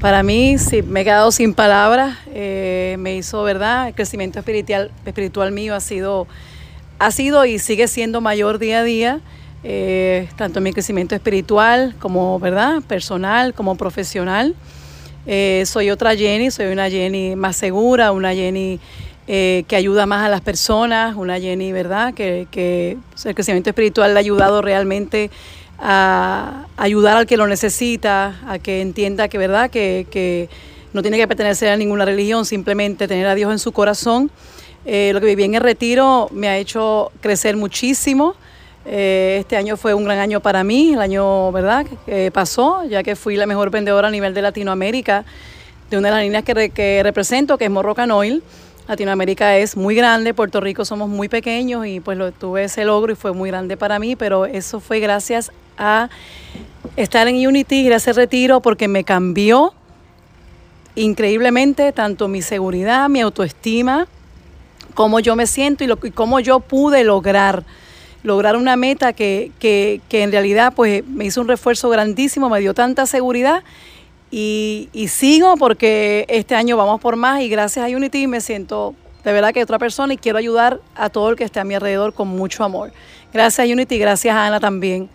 para 0.00 0.22
mí, 0.22 0.58
sí, 0.58 0.82
me 0.82 1.00
he 1.00 1.04
quedado 1.04 1.32
sin 1.32 1.54
palabras. 1.54 2.16
Eh, 2.32 2.96
me 3.00 3.16
hizo, 3.16 3.42
¿verdad? 3.42 3.88
El 3.88 3.94
crecimiento 3.94 4.38
espiritual, 4.38 4.92
espiritual 5.04 5.52
mío 5.52 5.74
ha 5.74 5.80
sido, 5.80 6.26
ha 6.98 7.10
sido 7.10 7.44
y 7.44 7.58
sigue 7.58 7.88
siendo 7.88 8.20
mayor 8.20 8.58
día 8.58 8.80
a 8.80 8.84
día. 8.84 9.20
Tanto 10.36 10.60
mi 10.60 10.72
crecimiento 10.72 11.14
espiritual 11.14 11.94
como, 11.98 12.38
¿verdad? 12.38 12.82
Personal, 12.86 13.54
como 13.54 13.76
profesional. 13.76 14.54
soy 15.64 15.90
otra 15.90 16.14
Jenny, 16.16 16.50
soy 16.50 16.66
una 16.66 16.88
Jenny 16.88 17.36
más 17.36 17.56
segura, 17.56 18.12
una 18.12 18.34
Jenny 18.34 18.80
eh, 19.30 19.64
que 19.68 19.76
ayuda 19.76 20.06
más 20.06 20.24
a 20.24 20.30
las 20.30 20.40
personas, 20.40 21.14
una 21.14 21.38
Jenny, 21.38 21.70
¿verdad? 21.70 22.14
Que, 22.14 22.96
el 23.24 23.34
crecimiento 23.34 23.68
espiritual 23.68 24.14
le 24.14 24.18
ha 24.18 24.20
ayudado 24.20 24.62
realmente 24.62 25.30
a 25.78 26.64
ayudar 26.78 27.18
al 27.18 27.26
que 27.26 27.36
lo 27.36 27.46
necesita, 27.46 28.40
a 28.48 28.58
que 28.58 28.80
entienda 28.80 29.28
que, 29.28 29.36
¿verdad? 29.36 29.68
Que, 29.68 30.48
no 30.94 31.02
tiene 31.02 31.18
que 31.18 31.28
pertenecer 31.28 31.68
a 31.68 31.76
ninguna 31.76 32.06
religión, 32.06 32.46
simplemente 32.46 33.06
tener 33.06 33.26
a 33.26 33.34
Dios 33.34 33.52
en 33.52 33.58
su 33.58 33.70
corazón. 33.72 34.30
Eh, 34.86 35.10
lo 35.12 35.20
que 35.20 35.26
viví 35.26 35.44
en 35.44 35.56
el 35.56 35.60
retiro 35.60 36.30
me 36.32 36.48
ha 36.48 36.56
hecho 36.56 37.12
crecer 37.20 37.54
muchísimo. 37.58 38.34
Eh, 38.90 39.36
este 39.40 39.58
año 39.58 39.76
fue 39.76 39.92
un 39.92 40.04
gran 40.04 40.18
año 40.18 40.40
para 40.40 40.64
mí, 40.64 40.94
el 40.94 41.00
año, 41.00 41.52
¿verdad?, 41.52 41.84
que 42.06 42.30
pasó, 42.30 42.84
ya 42.88 43.02
que 43.02 43.16
fui 43.16 43.36
la 43.36 43.44
mejor 43.44 43.70
vendedora 43.70 44.08
a 44.08 44.10
nivel 44.10 44.32
de 44.32 44.40
Latinoamérica 44.40 45.26
de 45.90 45.98
una 45.98 46.08
de 46.08 46.14
las 46.14 46.22
líneas 46.24 46.42
que, 46.42 47.02
represento, 47.02 47.58
que 47.58 47.66
es 47.66 47.70
Morrocan 47.70 48.10
Oil. 48.10 48.42
Latinoamérica 48.88 49.58
es 49.58 49.76
muy 49.76 49.94
grande, 49.94 50.32
Puerto 50.32 50.62
Rico 50.62 50.86
somos 50.86 51.10
muy 51.10 51.28
pequeños 51.28 51.86
y 51.86 52.00
pues 52.00 52.16
lo, 52.16 52.32
tuve 52.32 52.64
ese 52.64 52.86
logro 52.86 53.12
y 53.12 53.16
fue 53.16 53.32
muy 53.32 53.50
grande 53.50 53.76
para 53.76 53.98
mí, 53.98 54.16
pero 54.16 54.46
eso 54.46 54.80
fue 54.80 55.00
gracias 55.00 55.52
a 55.76 56.08
estar 56.96 57.28
en 57.28 57.46
Unity, 57.46 57.84
gracias 57.84 58.16
al 58.16 58.22
retiro, 58.22 58.60
porque 58.60 58.88
me 58.88 59.04
cambió 59.04 59.74
increíblemente 60.94 61.92
tanto 61.92 62.26
mi 62.26 62.40
seguridad, 62.40 63.10
mi 63.10 63.20
autoestima, 63.20 64.06
cómo 64.94 65.20
yo 65.20 65.36
me 65.36 65.46
siento 65.46 65.84
y 65.84 66.10
cómo 66.12 66.40
yo 66.40 66.60
pude 66.60 67.04
lograr 67.04 67.64
lograr 68.22 68.56
una 68.56 68.76
meta 68.76 69.12
que, 69.12 69.52
que, 69.58 70.00
que 70.08 70.22
en 70.22 70.32
realidad 70.32 70.72
pues 70.74 71.06
me 71.06 71.24
hizo 71.24 71.40
un 71.40 71.48
refuerzo 71.48 71.88
grandísimo, 71.88 72.48
me 72.48 72.60
dio 72.60 72.74
tanta 72.74 73.06
seguridad 73.06 73.62
y, 74.30 74.88
sigo 75.08 75.56
porque 75.56 76.26
este 76.28 76.54
año 76.54 76.76
vamos 76.76 77.00
por 77.00 77.16
más 77.16 77.40
y 77.40 77.48
gracias 77.48 77.84
a 77.86 77.96
Unity 77.96 78.26
me 78.26 78.40
siento 78.40 78.94
de 79.24 79.32
verdad 79.32 79.52
que 79.52 79.62
otra 79.62 79.78
persona 79.78 80.14
y 80.14 80.16
quiero 80.16 80.38
ayudar 80.38 80.80
a 80.94 81.08
todo 81.08 81.30
el 81.30 81.36
que 81.36 81.44
esté 81.44 81.60
a 81.60 81.64
mi 81.64 81.74
alrededor 81.74 82.14
con 82.14 82.28
mucho 82.28 82.64
amor. 82.64 82.92
Gracias 83.32 83.68
a 83.68 83.72
Unity, 83.72 83.98
gracias 83.98 84.34
a 84.34 84.46
Ana 84.46 84.60
también. 84.60 85.10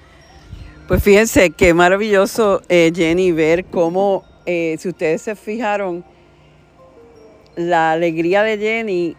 Pues 0.88 1.02
fíjense 1.02 1.52
qué 1.52 1.74
maravilloso, 1.74 2.62
eh, 2.70 2.92
Jenny, 2.94 3.32
ver 3.32 3.66
cómo, 3.66 4.24
eh, 4.46 4.76
si 4.78 4.90
ustedes 4.90 5.22
se 5.22 5.36
fijaron, 5.36 6.04
la 7.56 7.94
alegría 7.94 8.44
de 8.44 8.58
Jenny 8.58 9.16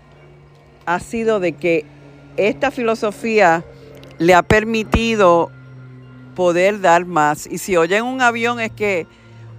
ha 0.87 1.01
sido 1.01 1.41
de 1.41 1.53
que 1.53 1.87
esta 2.37 2.71
filosofía 2.71 3.65
le 4.19 4.35
ha 4.35 4.43
permitido 4.43 5.51
poder 6.35 6.81
dar 6.81 7.05
más. 7.05 7.47
Y 7.47 7.59
si 7.59 7.77
oyen 7.77 8.05
un 8.05 8.21
avión 8.21 8.61
es 8.61 8.73
que 8.73 9.07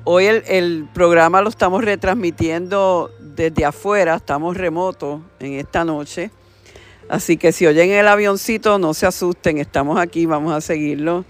hoy 0.04 0.26
el, 0.26 0.88
programa 0.94 1.42
lo 1.42 1.50
estamos 1.50 1.84
retransmitiendo 1.84 3.12
desde 3.20 3.66
afuera, 3.66 4.16
estamos 4.16 4.56
remotos 4.56 5.22
en 5.40 5.54
esta 5.54 5.84
noche. 5.84 6.32
Así 7.10 7.38
que 7.38 7.52
si 7.52 7.68
oyen 7.68 7.92
el 7.92 8.08
avioncito, 8.08 8.80
no 8.80 8.94
se 8.94 9.06
asusten, 9.06 9.58
estamos 9.58 10.00
aquí, 10.00 10.26
vamos 10.26 10.54
a 10.54 10.62
seguirlo. 10.62 11.26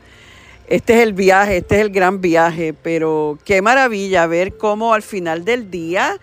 Este 0.67 0.93
es 0.95 0.99
el 1.01 1.13
viaje, 1.13 1.57
este 1.57 1.75
es 1.75 1.81
el 1.81 1.91
gran 1.91 2.21
viaje, 2.21 2.73
pero 2.73 3.37
qué 3.45 3.61
maravilla 3.61 4.25
ver 4.25 4.57
cómo 4.57 4.93
al 4.93 5.03
final 5.03 5.45
del 5.45 5.69
día 5.69 6.17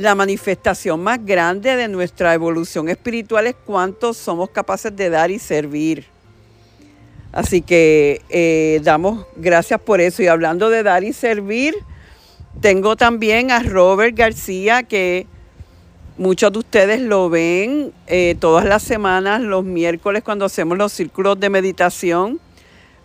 la 0.00 0.14
manifestación 0.14 1.02
más 1.02 1.24
grande 1.26 1.76
de 1.76 1.86
nuestra 1.86 2.32
evolución 2.32 2.88
espiritual 2.88 3.46
es 3.46 3.54
cuánto 3.66 4.14
somos 4.14 4.48
capaces 4.48 4.96
de 4.96 5.10
dar 5.10 5.30
y 5.30 5.38
servir. 5.38 6.06
Así 7.32 7.60
que 7.60 8.22
eh, 8.30 8.80
damos 8.82 9.26
gracias 9.36 9.78
por 9.78 10.00
eso. 10.00 10.22
Y 10.22 10.26
hablando 10.26 10.70
de 10.70 10.82
dar 10.82 11.04
y 11.04 11.12
servir, 11.12 11.74
tengo 12.62 12.96
también 12.96 13.50
a 13.50 13.62
Robert 13.62 14.16
García, 14.16 14.84
que 14.84 15.26
muchos 16.16 16.50
de 16.50 16.58
ustedes 16.60 17.02
lo 17.02 17.28
ven 17.28 17.92
eh, 18.06 18.36
todas 18.40 18.64
las 18.64 18.82
semanas, 18.82 19.42
los 19.42 19.64
miércoles 19.64 20.22
cuando 20.24 20.46
hacemos 20.46 20.78
los 20.78 20.94
círculos 20.94 21.38
de 21.38 21.50
meditación. 21.50 22.40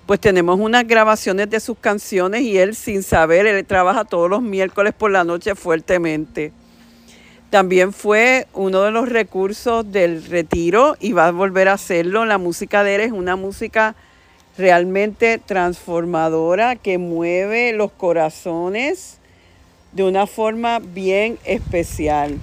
Pues 0.06 0.22
tenemos 0.22 0.58
unas 0.62 0.88
grabaciones 0.88 1.50
de 1.50 1.60
sus 1.60 1.78
canciones 1.78 2.40
y 2.42 2.58
él 2.58 2.74
sin 2.74 3.04
saber, 3.04 3.66
trabaja 3.66 4.06
todos 4.06 4.30
los 4.30 4.42
miércoles 4.42 4.94
por 4.94 5.12
la 5.12 5.26
noche 5.26 5.56
fuertemente. 5.56 6.54
También 7.50 7.94
fue 7.94 8.48
uno 8.54 8.82
de 8.82 8.92
los 8.92 9.08
recursos 9.10 9.90
del 9.92 10.26
retiro 10.26 10.98
y 11.00 11.14
va 11.14 11.28
a 11.28 11.32
volver 11.32 11.70
a 11.70 11.74
hacerlo. 11.74 12.26
La 12.26 12.38
música 12.38 12.84
de 12.84 12.96
él 12.96 13.02
es 13.02 13.12
una 13.12 13.36
música 13.36 13.96
realmente 14.58 15.38
transformadora 15.38 16.76
que 16.76 16.98
mueve 16.98 17.74
los 17.74 17.92
corazones 17.92 19.20
de 19.92 20.04
una 20.04 20.28
forma 20.28 20.80
bien 20.80 21.38
especial. 21.46 22.38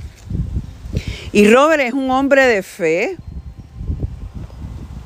Y 1.32 1.49
Robert 1.49 1.82
es 1.82 1.92
un 1.94 2.11
hombre 2.11 2.47
de 2.47 2.62
fe 2.62 3.16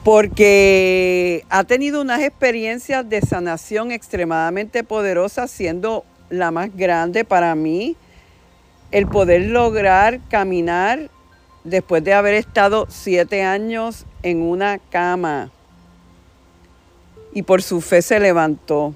porque 0.04 1.44
ha 1.48 1.64
tenido 1.64 2.00
unas 2.00 2.22
experiencias 2.22 3.08
de 3.08 3.20
sanación 3.22 3.90
extremadamente 3.90 4.84
poderosas, 4.84 5.50
siendo 5.50 6.04
la 6.30 6.52
más 6.52 6.76
grande 6.76 7.24
para 7.24 7.54
mí, 7.56 7.96
el 8.90 9.06
poder 9.06 9.46
lograr 9.46 10.20
caminar 10.28 11.10
después 11.64 12.02
de 12.04 12.14
haber 12.14 12.34
estado 12.34 12.86
siete 12.88 13.42
años 13.42 14.06
en 14.22 14.42
una 14.42 14.78
cama 14.78 15.50
y 17.36 17.42
por 17.42 17.62
su 17.62 17.82
fe 17.82 18.00
se 18.00 18.18
levantó. 18.18 18.94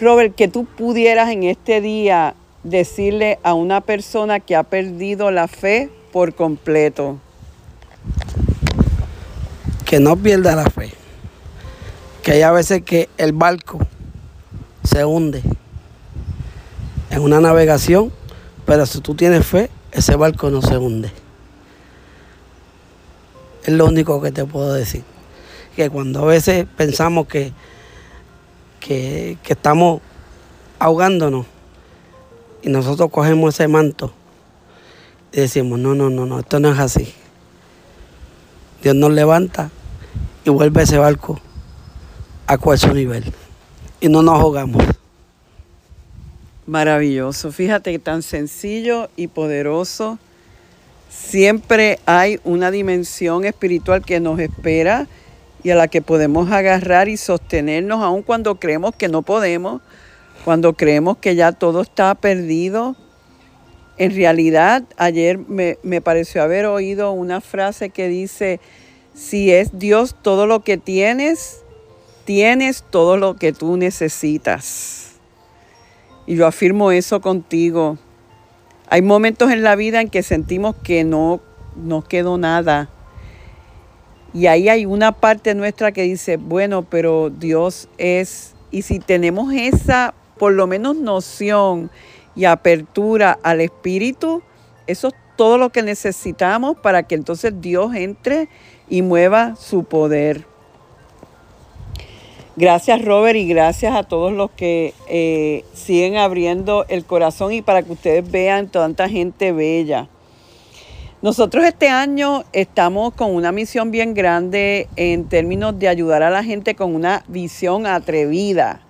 Robert, 0.00 0.34
que 0.34 0.48
tú 0.48 0.64
pudieras 0.64 1.28
en 1.28 1.42
este 1.42 1.82
día 1.82 2.34
decirle 2.62 3.38
a 3.42 3.52
una 3.52 3.82
persona 3.82 4.40
que 4.40 4.56
ha 4.56 4.62
perdido 4.62 5.30
la 5.30 5.46
fe 5.46 5.90
por 6.12 6.34
completo. 6.34 7.18
Que 9.84 10.00
no 10.00 10.16
pierda 10.16 10.56
la 10.56 10.64
fe. 10.70 10.92
Que 12.22 12.32
hay 12.32 12.42
a 12.42 12.52
veces 12.52 12.82
que 12.82 13.10
el 13.18 13.32
barco 13.32 13.78
se 14.82 15.04
hunde 15.04 15.42
en 17.10 17.20
una 17.20 17.40
navegación, 17.40 18.12
pero 18.70 18.86
si 18.86 19.00
tú 19.00 19.16
tienes 19.16 19.44
fe, 19.44 19.68
ese 19.90 20.14
barco 20.14 20.48
no 20.48 20.62
se 20.62 20.78
hunde. 20.78 21.10
Es 23.64 23.74
lo 23.74 23.86
único 23.86 24.22
que 24.22 24.30
te 24.30 24.44
puedo 24.44 24.72
decir 24.72 25.02
que 25.74 25.90
cuando 25.90 26.22
a 26.22 26.26
veces 26.26 26.68
pensamos 26.76 27.26
que, 27.26 27.52
que, 28.78 29.36
estamos 29.48 30.00
ahogándonos 30.78 31.46
y 32.62 32.68
nosotros 32.68 33.10
cogemos 33.10 33.54
ese 33.56 33.66
manto 33.66 34.12
y 35.32 35.40
decimos, 35.40 35.80
no, 35.80 35.96
no, 35.96 36.08
no, 36.08 36.24
no, 36.24 36.38
esto 36.38 36.60
no 36.60 36.70
es 36.70 36.78
así. 36.78 37.12
Dios 38.84 38.94
nos 38.94 39.10
levanta 39.10 39.72
y 40.44 40.50
vuelve 40.50 40.84
ese 40.84 40.96
barco 40.96 41.40
a 42.46 42.56
cuarto 42.56 42.94
nivel 42.94 43.34
y 44.00 44.08
no 44.08 44.22
nos 44.22 44.38
ahogamos. 44.38 44.99
Maravilloso, 46.70 47.50
fíjate 47.50 47.98
tan 47.98 48.22
sencillo 48.22 49.10
y 49.16 49.26
poderoso. 49.26 50.20
Siempre 51.08 51.98
hay 52.06 52.38
una 52.44 52.70
dimensión 52.70 53.44
espiritual 53.44 54.04
que 54.04 54.20
nos 54.20 54.38
espera 54.38 55.08
y 55.64 55.70
a 55.70 55.74
la 55.74 55.88
que 55.88 56.00
podemos 56.00 56.52
agarrar 56.52 57.08
y 57.08 57.16
sostenernos 57.16 58.04
aun 58.04 58.22
cuando 58.22 58.60
creemos 58.60 58.94
que 58.94 59.08
no 59.08 59.22
podemos, 59.22 59.82
cuando 60.44 60.74
creemos 60.74 61.16
que 61.16 61.34
ya 61.34 61.50
todo 61.50 61.80
está 61.80 62.14
perdido. 62.14 62.94
En 63.98 64.14
realidad, 64.14 64.84
ayer 64.96 65.38
me, 65.38 65.76
me 65.82 66.00
pareció 66.00 66.40
haber 66.40 66.66
oído 66.66 67.10
una 67.10 67.40
frase 67.40 67.90
que 67.90 68.06
dice, 68.06 68.60
si 69.12 69.50
es 69.50 69.76
Dios 69.76 70.14
todo 70.22 70.46
lo 70.46 70.60
que 70.60 70.76
tienes, 70.76 71.62
tienes 72.24 72.84
todo 72.88 73.16
lo 73.16 73.34
que 73.34 73.52
tú 73.52 73.76
necesitas. 73.76 74.99
Y 76.30 76.36
yo 76.36 76.46
afirmo 76.46 76.92
eso 76.92 77.20
contigo. 77.20 77.98
Hay 78.88 79.02
momentos 79.02 79.50
en 79.50 79.62
la 79.62 79.74
vida 79.74 80.00
en 80.00 80.08
que 80.08 80.22
sentimos 80.22 80.76
que 80.76 81.02
no, 81.02 81.40
no 81.76 82.02
quedó 82.02 82.38
nada 82.38 82.88
y 84.32 84.46
ahí 84.46 84.68
hay 84.68 84.86
una 84.86 85.12
parte 85.12 85.54
nuestra 85.54 85.90
que 85.90 86.02
dice, 86.02 86.36
bueno, 86.36 86.82
pero 86.82 87.30
Dios 87.30 87.88
es, 87.98 88.54
y 88.70 88.82
si 88.82 89.00
tenemos 89.00 89.52
esa, 89.52 90.14
por 90.38 90.52
lo 90.52 90.66
menos 90.66 90.96
noción 90.96 91.90
y 92.36 92.44
apertura 92.44 93.38
al 93.42 93.60
Espíritu, 93.60 94.42
eso 94.86 95.08
es 95.08 95.14
todo 95.36 95.58
lo 95.58 95.70
que 95.70 95.82
necesitamos 95.82 96.76
para 96.78 97.02
que 97.02 97.16
entonces 97.16 97.60
Dios 97.60 97.94
entre 97.94 98.48
y 98.88 99.02
mueva 99.02 99.56
su 99.56 99.82
poder. 99.84 100.49
Gracias 102.60 103.02
Robert 103.02 103.38
y 103.38 103.46
gracias 103.46 103.96
a 103.96 104.02
todos 104.02 104.34
los 104.34 104.50
que 104.50 104.92
eh, 105.08 105.64
siguen 105.72 106.18
abriendo 106.18 106.84
el 106.90 107.06
corazón 107.06 107.54
y 107.54 107.62
para 107.62 107.82
que 107.82 107.92
ustedes 107.92 108.30
vean 108.30 108.68
tanta 108.68 109.08
gente 109.08 109.50
bella. 109.52 110.08
Nosotros 111.22 111.64
este 111.64 111.88
año 111.88 112.44
estamos 112.52 113.14
con 113.14 113.34
una 113.34 113.50
misión 113.50 113.90
bien 113.90 114.12
grande 114.12 114.90
en 114.96 115.24
términos 115.30 115.78
de 115.78 115.88
ayudar 115.88 116.22
a 116.22 116.28
la 116.28 116.44
gente 116.44 116.74
con 116.74 116.94
una 116.94 117.24
visión 117.28 117.86
atrevida. 117.86 118.82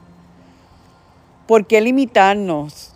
¿Por 1.46 1.64
qué 1.64 1.80
limitarnos? 1.80 2.92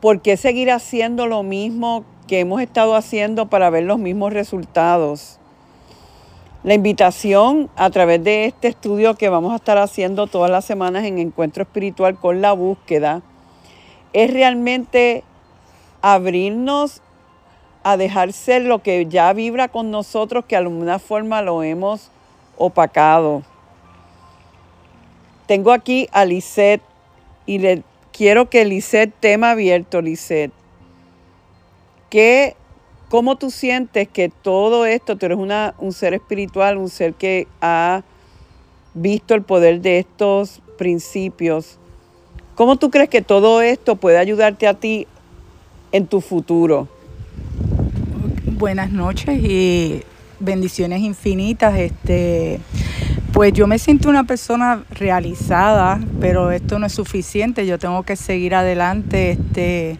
¿Por 0.00 0.22
qué 0.22 0.36
seguir 0.36 0.70
haciendo 0.70 1.26
lo 1.26 1.42
mismo 1.42 2.04
que 2.28 2.38
hemos 2.38 2.62
estado 2.62 2.94
haciendo 2.94 3.50
para 3.50 3.70
ver 3.70 3.82
los 3.82 3.98
mismos 3.98 4.32
resultados? 4.32 5.40
La 6.64 6.72
invitación 6.72 7.68
a 7.76 7.90
través 7.90 8.24
de 8.24 8.46
este 8.46 8.68
estudio 8.68 9.16
que 9.16 9.28
vamos 9.28 9.52
a 9.52 9.56
estar 9.56 9.76
haciendo 9.76 10.26
todas 10.26 10.50
las 10.50 10.64
semanas 10.64 11.04
en 11.04 11.18
Encuentro 11.18 11.64
Espiritual 11.64 12.18
con 12.18 12.40
la 12.40 12.52
búsqueda 12.54 13.20
es 14.14 14.32
realmente 14.32 15.24
abrirnos 16.00 17.02
a 17.82 17.98
dejar 17.98 18.32
ser 18.32 18.62
lo 18.62 18.82
que 18.82 19.04
ya 19.04 19.30
vibra 19.34 19.68
con 19.68 19.90
nosotros, 19.90 20.46
que 20.46 20.54
de 20.54 20.62
alguna 20.62 20.98
forma 20.98 21.42
lo 21.42 21.62
hemos 21.62 22.10
opacado. 22.56 23.42
Tengo 25.46 25.70
aquí 25.70 26.08
a 26.12 26.24
Lisette 26.24 26.80
y 27.44 27.58
le 27.58 27.82
quiero 28.10 28.48
que 28.48 28.64
Lisette, 28.64 29.12
tema 29.20 29.50
abierto, 29.50 30.00
Lisette. 30.00 30.52
¿Qué, 32.08 32.56
¿Cómo 33.14 33.36
tú 33.36 33.52
sientes 33.52 34.08
que 34.08 34.28
todo 34.28 34.86
esto, 34.86 35.14
tú 35.14 35.26
eres 35.26 35.38
una, 35.38 35.74
un 35.78 35.92
ser 35.92 36.14
espiritual, 36.14 36.76
un 36.76 36.88
ser 36.88 37.14
que 37.14 37.46
ha 37.60 38.02
visto 38.92 39.34
el 39.34 39.42
poder 39.42 39.80
de 39.82 40.00
estos 40.00 40.60
principios? 40.76 41.78
¿Cómo 42.56 42.74
tú 42.74 42.90
crees 42.90 43.08
que 43.08 43.22
todo 43.22 43.60
esto 43.60 43.94
puede 43.94 44.18
ayudarte 44.18 44.66
a 44.66 44.74
ti 44.74 45.06
en 45.92 46.08
tu 46.08 46.20
futuro? 46.20 46.88
buenas 48.58 48.90
noches 48.90 49.38
y 49.44 50.02
bendiciones 50.40 51.00
infinitas. 51.00 51.78
Este, 51.78 52.58
pues 53.32 53.52
yo 53.52 53.68
me 53.68 53.78
siento 53.78 54.08
una 54.08 54.24
persona 54.24 54.82
realizada, 54.90 56.00
pero 56.20 56.50
esto 56.50 56.80
no 56.80 56.86
es 56.86 56.92
suficiente. 56.92 57.64
Yo 57.64 57.78
tengo 57.78 58.02
que 58.02 58.16
seguir 58.16 58.56
adelante. 58.56 59.30
Este, 59.30 59.98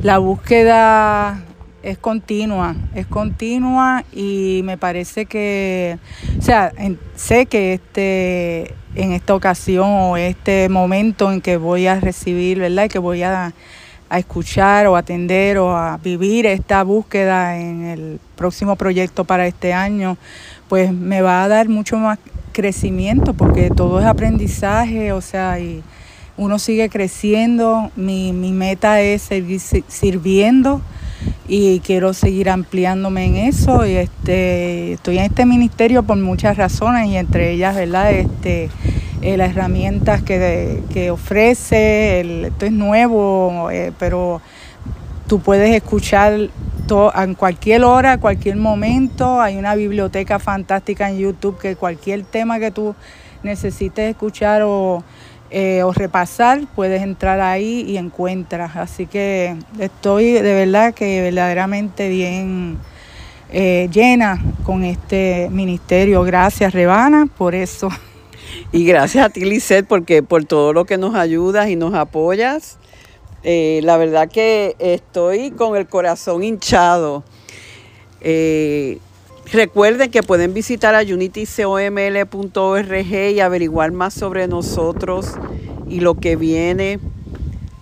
la 0.00 0.18
búsqueda 0.18 1.42
es 1.82 1.98
continua, 1.98 2.76
es 2.94 3.06
continua 3.06 4.04
y 4.12 4.62
me 4.64 4.78
parece 4.78 5.26
que, 5.26 5.98
o 6.38 6.42
sea, 6.42 6.72
sé 7.16 7.46
que 7.46 7.74
este, 7.74 8.74
en 8.94 9.12
esta 9.12 9.34
ocasión 9.34 9.88
o 9.88 10.16
este 10.16 10.68
momento 10.68 11.32
en 11.32 11.40
que 11.40 11.56
voy 11.56 11.86
a 11.86 12.00
recibir, 12.00 12.58
¿verdad? 12.58 12.88
Que 12.88 12.98
voy 12.98 13.22
a 13.22 13.52
a 14.12 14.18
escuchar 14.18 14.86
o 14.88 14.94
atender 14.94 15.56
o 15.56 15.74
a 15.74 15.96
vivir 15.96 16.44
esta 16.44 16.82
búsqueda 16.82 17.58
en 17.58 17.84
el 17.84 18.20
próximo 18.36 18.76
proyecto 18.76 19.24
para 19.24 19.46
este 19.46 19.72
año, 19.72 20.18
pues 20.68 20.92
me 20.92 21.22
va 21.22 21.42
a 21.42 21.48
dar 21.48 21.70
mucho 21.70 21.96
más 21.96 22.18
crecimiento 22.52 23.32
porque 23.32 23.70
todo 23.70 24.00
es 24.00 24.04
aprendizaje, 24.04 25.12
o 25.12 25.22
sea, 25.22 25.58
y 25.60 25.82
uno 26.36 26.58
sigue 26.58 26.90
creciendo, 26.90 27.90
mi, 27.96 28.34
mi 28.34 28.52
meta 28.52 29.00
es 29.00 29.22
seguir 29.22 29.60
sirviendo 29.60 30.82
y 31.54 31.80
quiero 31.80 32.14
seguir 32.14 32.48
ampliándome 32.48 33.26
en 33.26 33.36
eso 33.36 33.84
y 33.84 33.96
este 33.96 34.94
estoy 34.94 35.18
en 35.18 35.24
este 35.24 35.44
ministerio 35.44 36.02
por 36.02 36.16
muchas 36.16 36.56
razones 36.56 37.08
y 37.08 37.18
entre 37.18 37.50
ellas 37.50 37.76
verdad 37.76 38.10
este 38.10 38.70
eh, 39.20 39.36
las 39.36 39.50
herramientas 39.50 40.22
que, 40.22 40.82
que 40.94 41.10
ofrece 41.10 42.46
esto 42.46 42.64
es 42.64 42.72
nuevo 42.72 43.68
eh, 43.70 43.92
pero 43.98 44.40
tú 45.26 45.40
puedes 45.40 45.76
escuchar 45.76 46.48
en 47.14 47.34
cualquier 47.34 47.84
hora 47.84 48.18
cualquier 48.18 48.56
momento. 48.56 49.40
Hay 49.40 49.56
una 49.56 49.74
biblioteca 49.74 50.38
fantástica 50.38 51.08
en 51.08 51.18
YouTube 51.18 51.58
que 51.58 51.76
cualquier 51.76 52.24
tema 52.24 52.58
que 52.58 52.70
tú 52.70 52.94
necesites 53.42 54.10
escuchar 54.10 54.62
o 54.62 55.02
eh, 55.54 55.82
o 55.82 55.92
repasar, 55.92 56.62
puedes 56.74 57.02
entrar 57.02 57.38
ahí 57.40 57.84
y 57.86 57.98
encuentras. 57.98 58.74
Así 58.74 59.06
que 59.06 59.54
estoy 59.78 60.32
de 60.32 60.54
verdad 60.54 60.94
que 60.94 61.20
verdaderamente 61.20 62.08
bien 62.08 62.78
eh, 63.50 63.90
llena 63.92 64.42
con 64.64 64.82
este 64.82 65.48
ministerio. 65.50 66.22
Gracias, 66.22 66.72
Rebana, 66.72 67.28
por 67.36 67.54
eso. 67.54 67.90
Y 68.72 68.86
gracias 68.86 69.26
a 69.26 69.28
ti, 69.28 69.44
Lisette, 69.44 69.86
porque 69.86 70.22
por 70.22 70.44
todo 70.46 70.72
lo 70.72 70.86
que 70.86 70.96
nos 70.96 71.14
ayudas 71.14 71.68
y 71.68 71.76
nos 71.76 71.92
apoyas. 71.92 72.78
Eh, 73.42 73.80
la 73.82 73.98
verdad 73.98 74.30
que 74.30 74.74
estoy 74.78 75.50
con 75.50 75.76
el 75.76 75.86
corazón 75.86 76.42
hinchado. 76.42 77.24
Recuerden 79.52 80.10
que 80.10 80.22
pueden 80.22 80.54
visitar 80.54 80.94
a 80.94 81.02
unitycoml.org 81.02 83.12
y 83.12 83.40
averiguar 83.40 83.92
más 83.92 84.14
sobre 84.14 84.48
nosotros 84.48 85.26
y 85.86 86.00
lo 86.00 86.14
que 86.14 86.36
viene. 86.36 86.98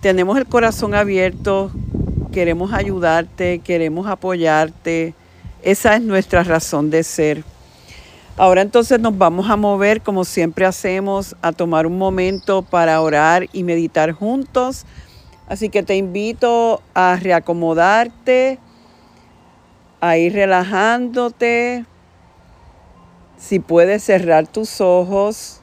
Tenemos 0.01 0.37
el 0.37 0.47
corazón 0.47 0.93
abierto, 0.93 1.71
queremos 2.33 2.73
ayudarte, 2.73 3.59
queremos 3.59 4.07
apoyarte. 4.07 5.13
Esa 5.61 5.95
es 5.95 6.01
nuestra 6.01 6.43
razón 6.43 6.89
de 6.89 7.03
ser. 7.03 7.45
Ahora 8.35 8.61
entonces 8.61 8.99
nos 8.99 9.17
vamos 9.17 9.49
a 9.49 9.55
mover, 9.55 10.01
como 10.01 10.25
siempre 10.25 10.65
hacemos, 10.65 11.37
a 11.41 11.53
tomar 11.53 11.87
un 11.87 11.97
momento 11.97 12.63
para 12.63 12.99
orar 12.99 13.47
y 13.53 13.63
meditar 13.63 14.11
juntos. 14.11 14.85
Así 15.47 15.69
que 15.69 15.83
te 15.83 15.95
invito 15.95 16.81
a 16.93 17.17
a 20.01 20.17
ir 20.17 20.33
relajándote. 20.33 21.85
Si 23.37 23.59
puedes 23.59 24.03
cerrar 24.03 24.47
tus 24.47 24.81
ojos, 24.81 25.61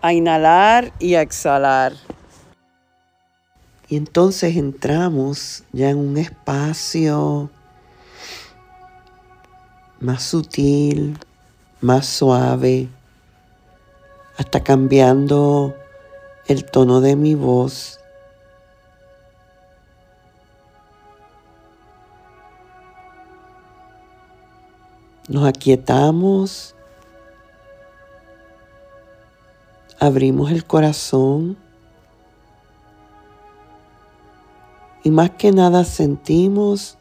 a 0.00 0.12
inhalar 0.12 0.92
y 0.98 1.16
a 1.16 1.22
exhalar. 1.22 1.92
Y 3.88 3.96
entonces 3.96 4.56
entramos 4.56 5.64
ya 5.72 5.90
en 5.90 5.98
un 5.98 6.16
espacio 6.16 7.50
más 10.00 10.22
sutil, 10.22 11.18
más 11.80 12.06
suave, 12.06 12.88
hasta 14.38 14.64
cambiando 14.64 15.74
el 16.46 16.64
tono 16.64 17.00
de 17.00 17.16
mi 17.16 17.34
voz 17.34 18.01
Nos 25.28 25.46
aquietamos, 25.46 26.74
abrimos 30.00 30.50
el 30.50 30.64
corazón. 30.64 31.56
Y 35.04 35.10
más 35.10 35.30
que 35.30 35.52
nada 35.52 35.84
sentimos 35.84 36.98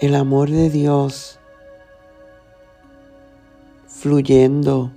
el 0.00 0.14
amor 0.14 0.50
de 0.50 0.68
Dios 0.70 1.38
fluyendo 3.86 4.90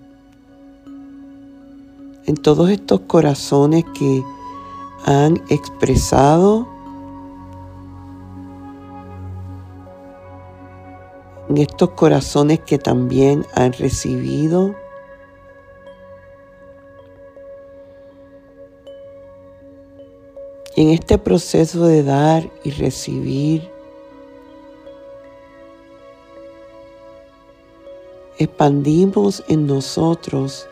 en 2.25 2.36
todos 2.36 2.69
estos 2.69 3.01
corazones 3.01 3.83
que 3.97 4.23
han 5.05 5.41
expresado 5.49 6.72
en 11.53 11.59
estos 11.59 11.91
corazones 11.91 12.61
que 12.61 12.79
también 12.79 13.45
han 13.53 13.73
recibido. 13.73 14.73
Y 20.75 20.81
en 20.81 20.89
este 20.89 21.19
proceso 21.19 21.85
de 21.85 22.01
dar 22.01 22.49
y 22.63 22.71
recibir, 22.71 23.69
expandimos 28.39 29.43
en 29.47 29.67
nosotros 29.67 30.67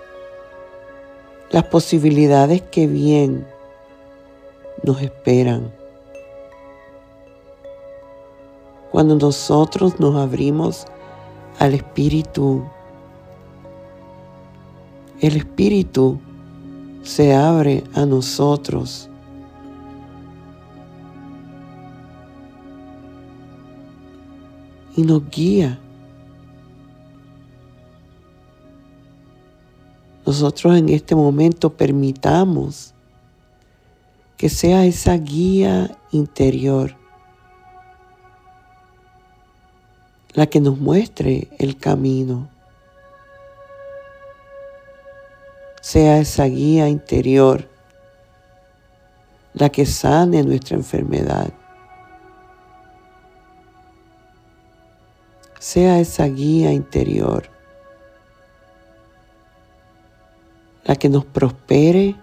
las 1.52 1.66
posibilidades 1.66 2.64
que 2.64 2.88
bien 2.88 3.46
nos 4.82 5.00
esperan. 5.04 5.81
Cuando 8.92 9.16
nosotros 9.16 10.00
nos 10.02 10.18
abrimos 10.18 10.86
al 11.60 11.74
Espíritu, 11.74 12.66
el 15.22 15.38
Espíritu 15.38 16.20
se 17.02 17.34
abre 17.34 17.86
a 17.94 18.06
nosotros. 18.06 19.10
Y 24.98 25.04
nos 25.04 25.30
guía. 25.30 25.80
Nosotros 30.26 30.78
en 30.78 30.90
este 30.90 31.16
momento 31.16 31.70
permitamos 31.70 32.94
que 34.36 34.50
sea 34.50 34.86
esa 34.86 35.16
guía 35.16 35.98
interior 36.12 37.01
la 40.34 40.48
que 40.48 40.60
nos 40.62 40.78
muestre 40.78 41.50
el 41.60 41.78
camino. 41.78 42.50
Sea 45.82 46.20
esa 46.20 46.46
guía 46.46 46.88
interior 46.88 47.68
la 49.54 49.70
que 49.70 49.86
sane 49.86 50.44
nuestra 50.44 50.78
enfermedad. 50.78 51.52
Sea 55.60 56.00
esa 56.00 56.26
guía 56.26 56.72
interior 56.72 57.50
la 60.84 60.96
que 60.96 61.10
nos 61.10 61.26
prospere, 61.26 62.16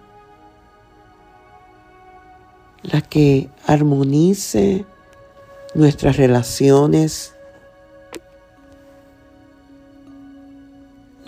la 2.83 3.01
que 3.01 3.49
armonice 3.65 4.85
nuestras 5.75 6.17
relaciones 6.17 7.33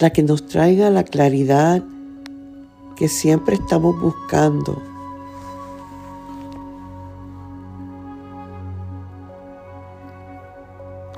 la 0.01 0.09
que 0.09 0.23
nos 0.23 0.47
traiga 0.47 0.89
la 0.89 1.03
claridad 1.03 1.83
que 2.95 3.07
siempre 3.07 3.53
estamos 3.55 4.01
buscando. 4.01 4.81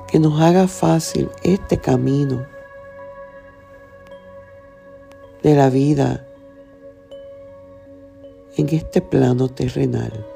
Que 0.09 0.19
nos 0.19 0.39
haga 0.41 0.67
fácil 0.67 1.29
este 1.43 1.77
camino 1.77 2.45
de 5.41 5.55
la 5.55 5.69
vida 5.69 6.27
en 8.57 8.67
este 8.67 9.01
plano 9.01 9.47
terrenal. 9.47 10.32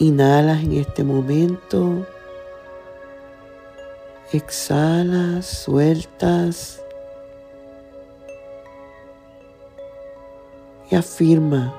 Inhalas 0.00 0.62
en 0.62 0.72
este 0.72 1.04
momento. 1.04 2.06
Exhalas, 4.32 5.44
sueltas. 5.44 6.82
Y 10.90 10.94
afirma. 10.94 11.74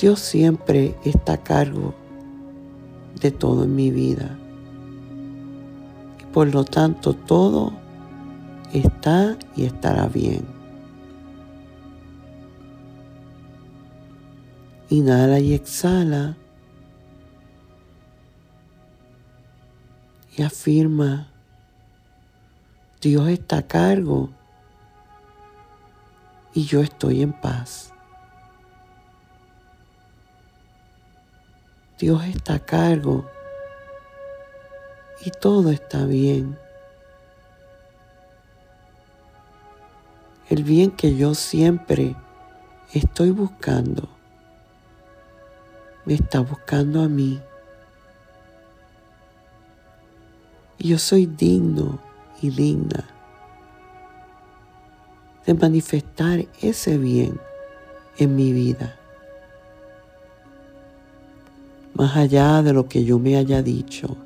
Dios 0.00 0.18
siempre 0.18 0.96
está 1.04 1.34
a 1.34 1.42
cargo 1.44 1.94
de 3.20 3.30
todo 3.30 3.62
en 3.62 3.76
mi 3.76 3.92
vida. 3.92 4.36
Y 6.20 6.24
por 6.32 6.52
lo 6.52 6.64
tanto 6.64 7.14
todo 7.14 7.72
está 8.72 9.36
y 9.54 9.64
estará 9.64 10.08
bien. 10.08 10.61
Inhala 14.92 15.38
y 15.38 15.54
exhala. 15.54 16.36
Y 20.36 20.42
afirma, 20.42 21.28
Dios 23.00 23.26
está 23.30 23.56
a 23.56 23.62
cargo 23.62 24.28
y 26.52 26.66
yo 26.66 26.82
estoy 26.82 27.22
en 27.22 27.32
paz. 27.32 27.94
Dios 31.98 32.22
está 32.26 32.56
a 32.56 32.58
cargo 32.58 33.24
y 35.24 35.30
todo 35.30 35.70
está 35.70 36.04
bien. 36.04 36.58
El 40.50 40.64
bien 40.64 40.90
que 40.90 41.16
yo 41.16 41.34
siempre 41.34 42.14
estoy 42.92 43.30
buscando, 43.30 44.11
me 46.04 46.14
está 46.14 46.40
buscando 46.40 47.02
a 47.02 47.08
mí. 47.08 47.40
Y 50.78 50.88
yo 50.88 50.98
soy 50.98 51.26
digno 51.26 51.98
y 52.40 52.50
digna 52.50 53.04
de 55.46 55.54
manifestar 55.54 56.46
ese 56.60 56.98
bien 56.98 57.40
en 58.18 58.36
mi 58.36 58.52
vida. 58.52 58.96
Más 61.94 62.16
allá 62.16 62.62
de 62.62 62.72
lo 62.72 62.88
que 62.88 63.04
yo 63.04 63.18
me 63.18 63.36
haya 63.36 63.62
dicho 63.62 64.16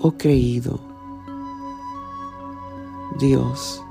o 0.00 0.12
creído, 0.12 0.80
Dios, 3.18 3.82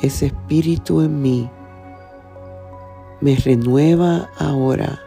ese 0.00 0.26
espíritu 0.26 1.00
en 1.02 1.20
mí 1.20 1.50
me 3.22 3.36
renueva 3.36 4.28
ahora 4.36 5.00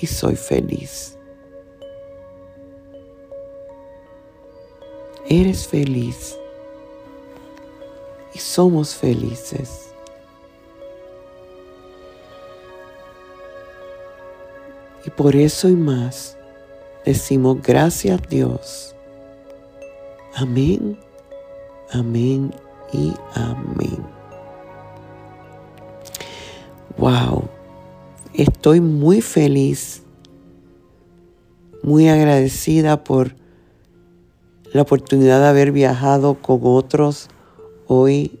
y 0.00 0.06
soy 0.06 0.36
feliz. 0.36 1.18
Eres 5.28 5.66
feliz 5.66 6.38
y 8.32 8.38
somos 8.38 8.94
felices. 8.94 9.92
Y 15.04 15.10
por 15.10 15.34
eso 15.34 15.68
y 15.68 15.74
más 15.74 16.38
decimos 17.04 17.60
gracias 17.60 18.20
Dios. 18.28 18.94
Amén, 20.36 20.96
amén 21.90 22.54
y 22.92 23.12
amén. 23.34 24.17
Wow, 26.98 27.48
estoy 28.34 28.80
muy 28.80 29.20
feliz, 29.20 30.02
muy 31.84 32.08
agradecida 32.08 33.04
por 33.04 33.36
la 34.72 34.82
oportunidad 34.82 35.40
de 35.40 35.46
haber 35.46 35.70
viajado 35.70 36.42
con 36.42 36.58
otros 36.64 37.28
hoy 37.86 38.40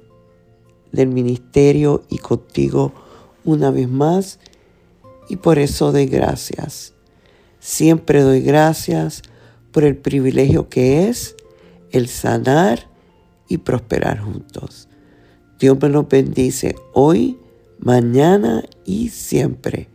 del 0.90 1.06
ministerio 1.06 2.02
y 2.08 2.18
contigo 2.18 2.92
una 3.44 3.70
vez 3.70 3.88
más 3.88 4.40
y 5.28 5.36
por 5.36 5.60
eso 5.60 5.92
doy 5.92 6.06
gracias. 6.06 6.94
Siempre 7.60 8.22
doy 8.22 8.40
gracias 8.40 9.22
por 9.70 9.84
el 9.84 9.96
privilegio 9.96 10.68
que 10.68 11.08
es 11.08 11.36
el 11.92 12.08
sanar 12.08 12.90
y 13.48 13.58
prosperar 13.58 14.18
juntos. 14.18 14.88
Dios 15.60 15.78
me 15.80 15.88
los 15.88 16.08
bendice 16.08 16.74
hoy, 16.92 17.38
mañana 17.78 18.62
y 18.84 19.10
siempre. 19.10 19.88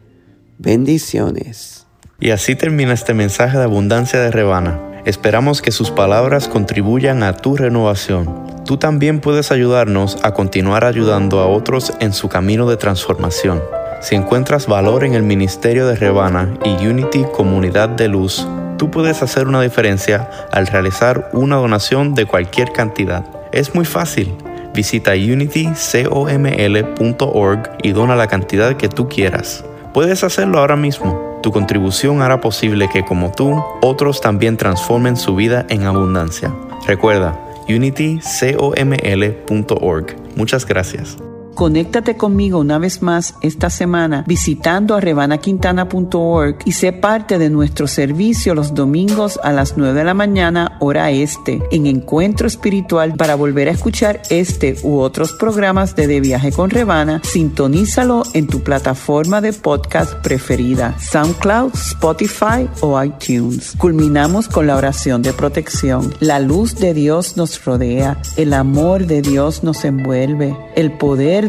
Bendiciones. 0.57 1.87
Y 2.19 2.31
así 2.31 2.55
termina 2.55 2.93
este 2.93 3.13
mensaje 3.13 3.57
de 3.57 3.63
abundancia 3.63 4.19
de 4.19 4.31
Rebana. 4.31 4.79
Esperamos 5.05 5.61
que 5.61 5.71
sus 5.71 5.91
palabras 5.91 6.47
contribuyan 6.47 7.23
a 7.23 7.33
tu 7.33 7.57
renovación. 7.57 8.63
Tú 8.65 8.77
también 8.77 9.19
puedes 9.19 9.51
ayudarnos 9.51 10.17
a 10.23 10.33
continuar 10.33 10.85
ayudando 10.85 11.39
a 11.39 11.47
otros 11.47 11.91
en 11.99 12.13
su 12.13 12.29
camino 12.29 12.69
de 12.69 12.77
transformación. 12.77 13.61
Si 13.99 14.15
encuentras 14.15 14.67
valor 14.67 15.03
en 15.03 15.13
el 15.13 15.23
ministerio 15.23 15.85
de 15.85 15.95
Rebana 15.95 16.53
y 16.63 16.87
Unity 16.87 17.25
Comunidad 17.33 17.89
de 17.89 18.07
Luz, 18.07 18.47
tú 18.77 18.89
puedes 18.89 19.21
hacer 19.21 19.47
una 19.47 19.61
diferencia 19.61 20.29
al 20.51 20.67
realizar 20.67 21.29
una 21.33 21.57
donación 21.57 22.15
de 22.15 22.25
cualquier 22.25 22.71
cantidad. 22.71 23.25
Es 23.51 23.75
muy 23.75 23.85
fácil. 23.85 24.33
Visita 24.73 25.11
unitycoml.org 25.11 27.69
y 27.83 27.91
dona 27.91 28.15
la 28.15 28.27
cantidad 28.27 28.75
que 28.75 28.89
tú 28.89 29.07
quieras. 29.07 29.63
Puedes 29.93 30.23
hacerlo 30.23 30.57
ahora 30.59 30.75
mismo. 30.75 31.39
Tu 31.43 31.51
contribución 31.51 32.21
hará 32.21 32.41
posible 32.41 32.89
que, 32.91 33.05
como 33.05 33.31
tú, 33.31 33.63
otros 33.81 34.19
también 34.21 34.57
transformen 34.57 35.15
su 35.17 35.35
vida 35.35 35.67
en 35.69 35.83
abundancia. 35.83 36.51
Recuerda, 36.87 37.39
unitycoml.org. 37.67 40.15
Muchas 40.35 40.65
gracias. 40.65 41.17
Conéctate 41.55 42.17
conmigo 42.17 42.59
una 42.59 42.79
vez 42.79 43.01
más 43.01 43.35
esta 43.41 43.69
semana 43.69 44.23
visitando 44.27 44.95
a 44.95 44.99
rebanaquintana.org 44.99 46.57
y 46.65 46.71
sé 46.71 46.93
parte 46.93 47.37
de 47.37 47.49
nuestro 47.49 47.87
servicio 47.87 48.55
los 48.55 48.73
domingos 48.73 49.39
a 49.43 49.51
las 49.51 49.77
9 49.77 49.93
de 49.99 50.03
la 50.03 50.13
mañana 50.13 50.77
hora 50.79 51.11
este 51.11 51.61
en 51.71 51.85
Encuentro 51.85 52.47
Espiritual 52.47 53.13
para 53.15 53.35
volver 53.35 53.69
a 53.69 53.71
escuchar 53.71 54.21
este 54.29 54.75
u 54.83 54.97
otros 54.97 55.33
programas 55.33 55.95
de 55.95 56.07
De 56.07 56.19
Viaje 56.19 56.51
con 56.51 56.69
Rebana. 56.69 57.21
Sintonízalo 57.23 58.23
en 58.33 58.47
tu 58.47 58.61
plataforma 58.61 59.41
de 59.41 59.53
podcast 59.53 60.13
preferida, 60.15 60.95
SoundCloud, 60.99 61.73
Spotify 61.75 62.67
o 62.81 63.01
iTunes. 63.01 63.75
Culminamos 63.77 64.47
con 64.47 64.67
la 64.67 64.75
oración 64.75 65.21
de 65.21 65.33
protección. 65.33 66.13
La 66.19 66.39
luz 66.39 66.75
de 66.75 66.93
Dios 66.93 67.37
nos 67.37 67.63
rodea, 67.63 68.19
el 68.37 68.53
amor 68.53 69.05
de 69.05 69.21
Dios 69.21 69.63
nos 69.63 69.85
envuelve, 69.85 70.57
el 70.75 70.91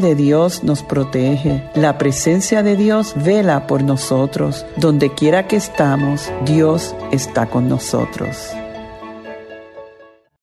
de 0.00 0.14
Dios 0.14 0.64
nos 0.64 0.83
protege. 0.83 1.62
La 1.74 1.98
presencia 1.98 2.62
de 2.62 2.76
Dios 2.76 3.14
vela 3.16 3.66
por 3.66 3.83
nosotros. 3.83 4.66
Donde 4.76 5.12
quiera 5.14 5.46
que 5.46 5.57
estamos, 5.57 6.30
Dios 6.44 6.94
está 7.12 7.46
con 7.46 7.68
nosotros. 7.68 8.54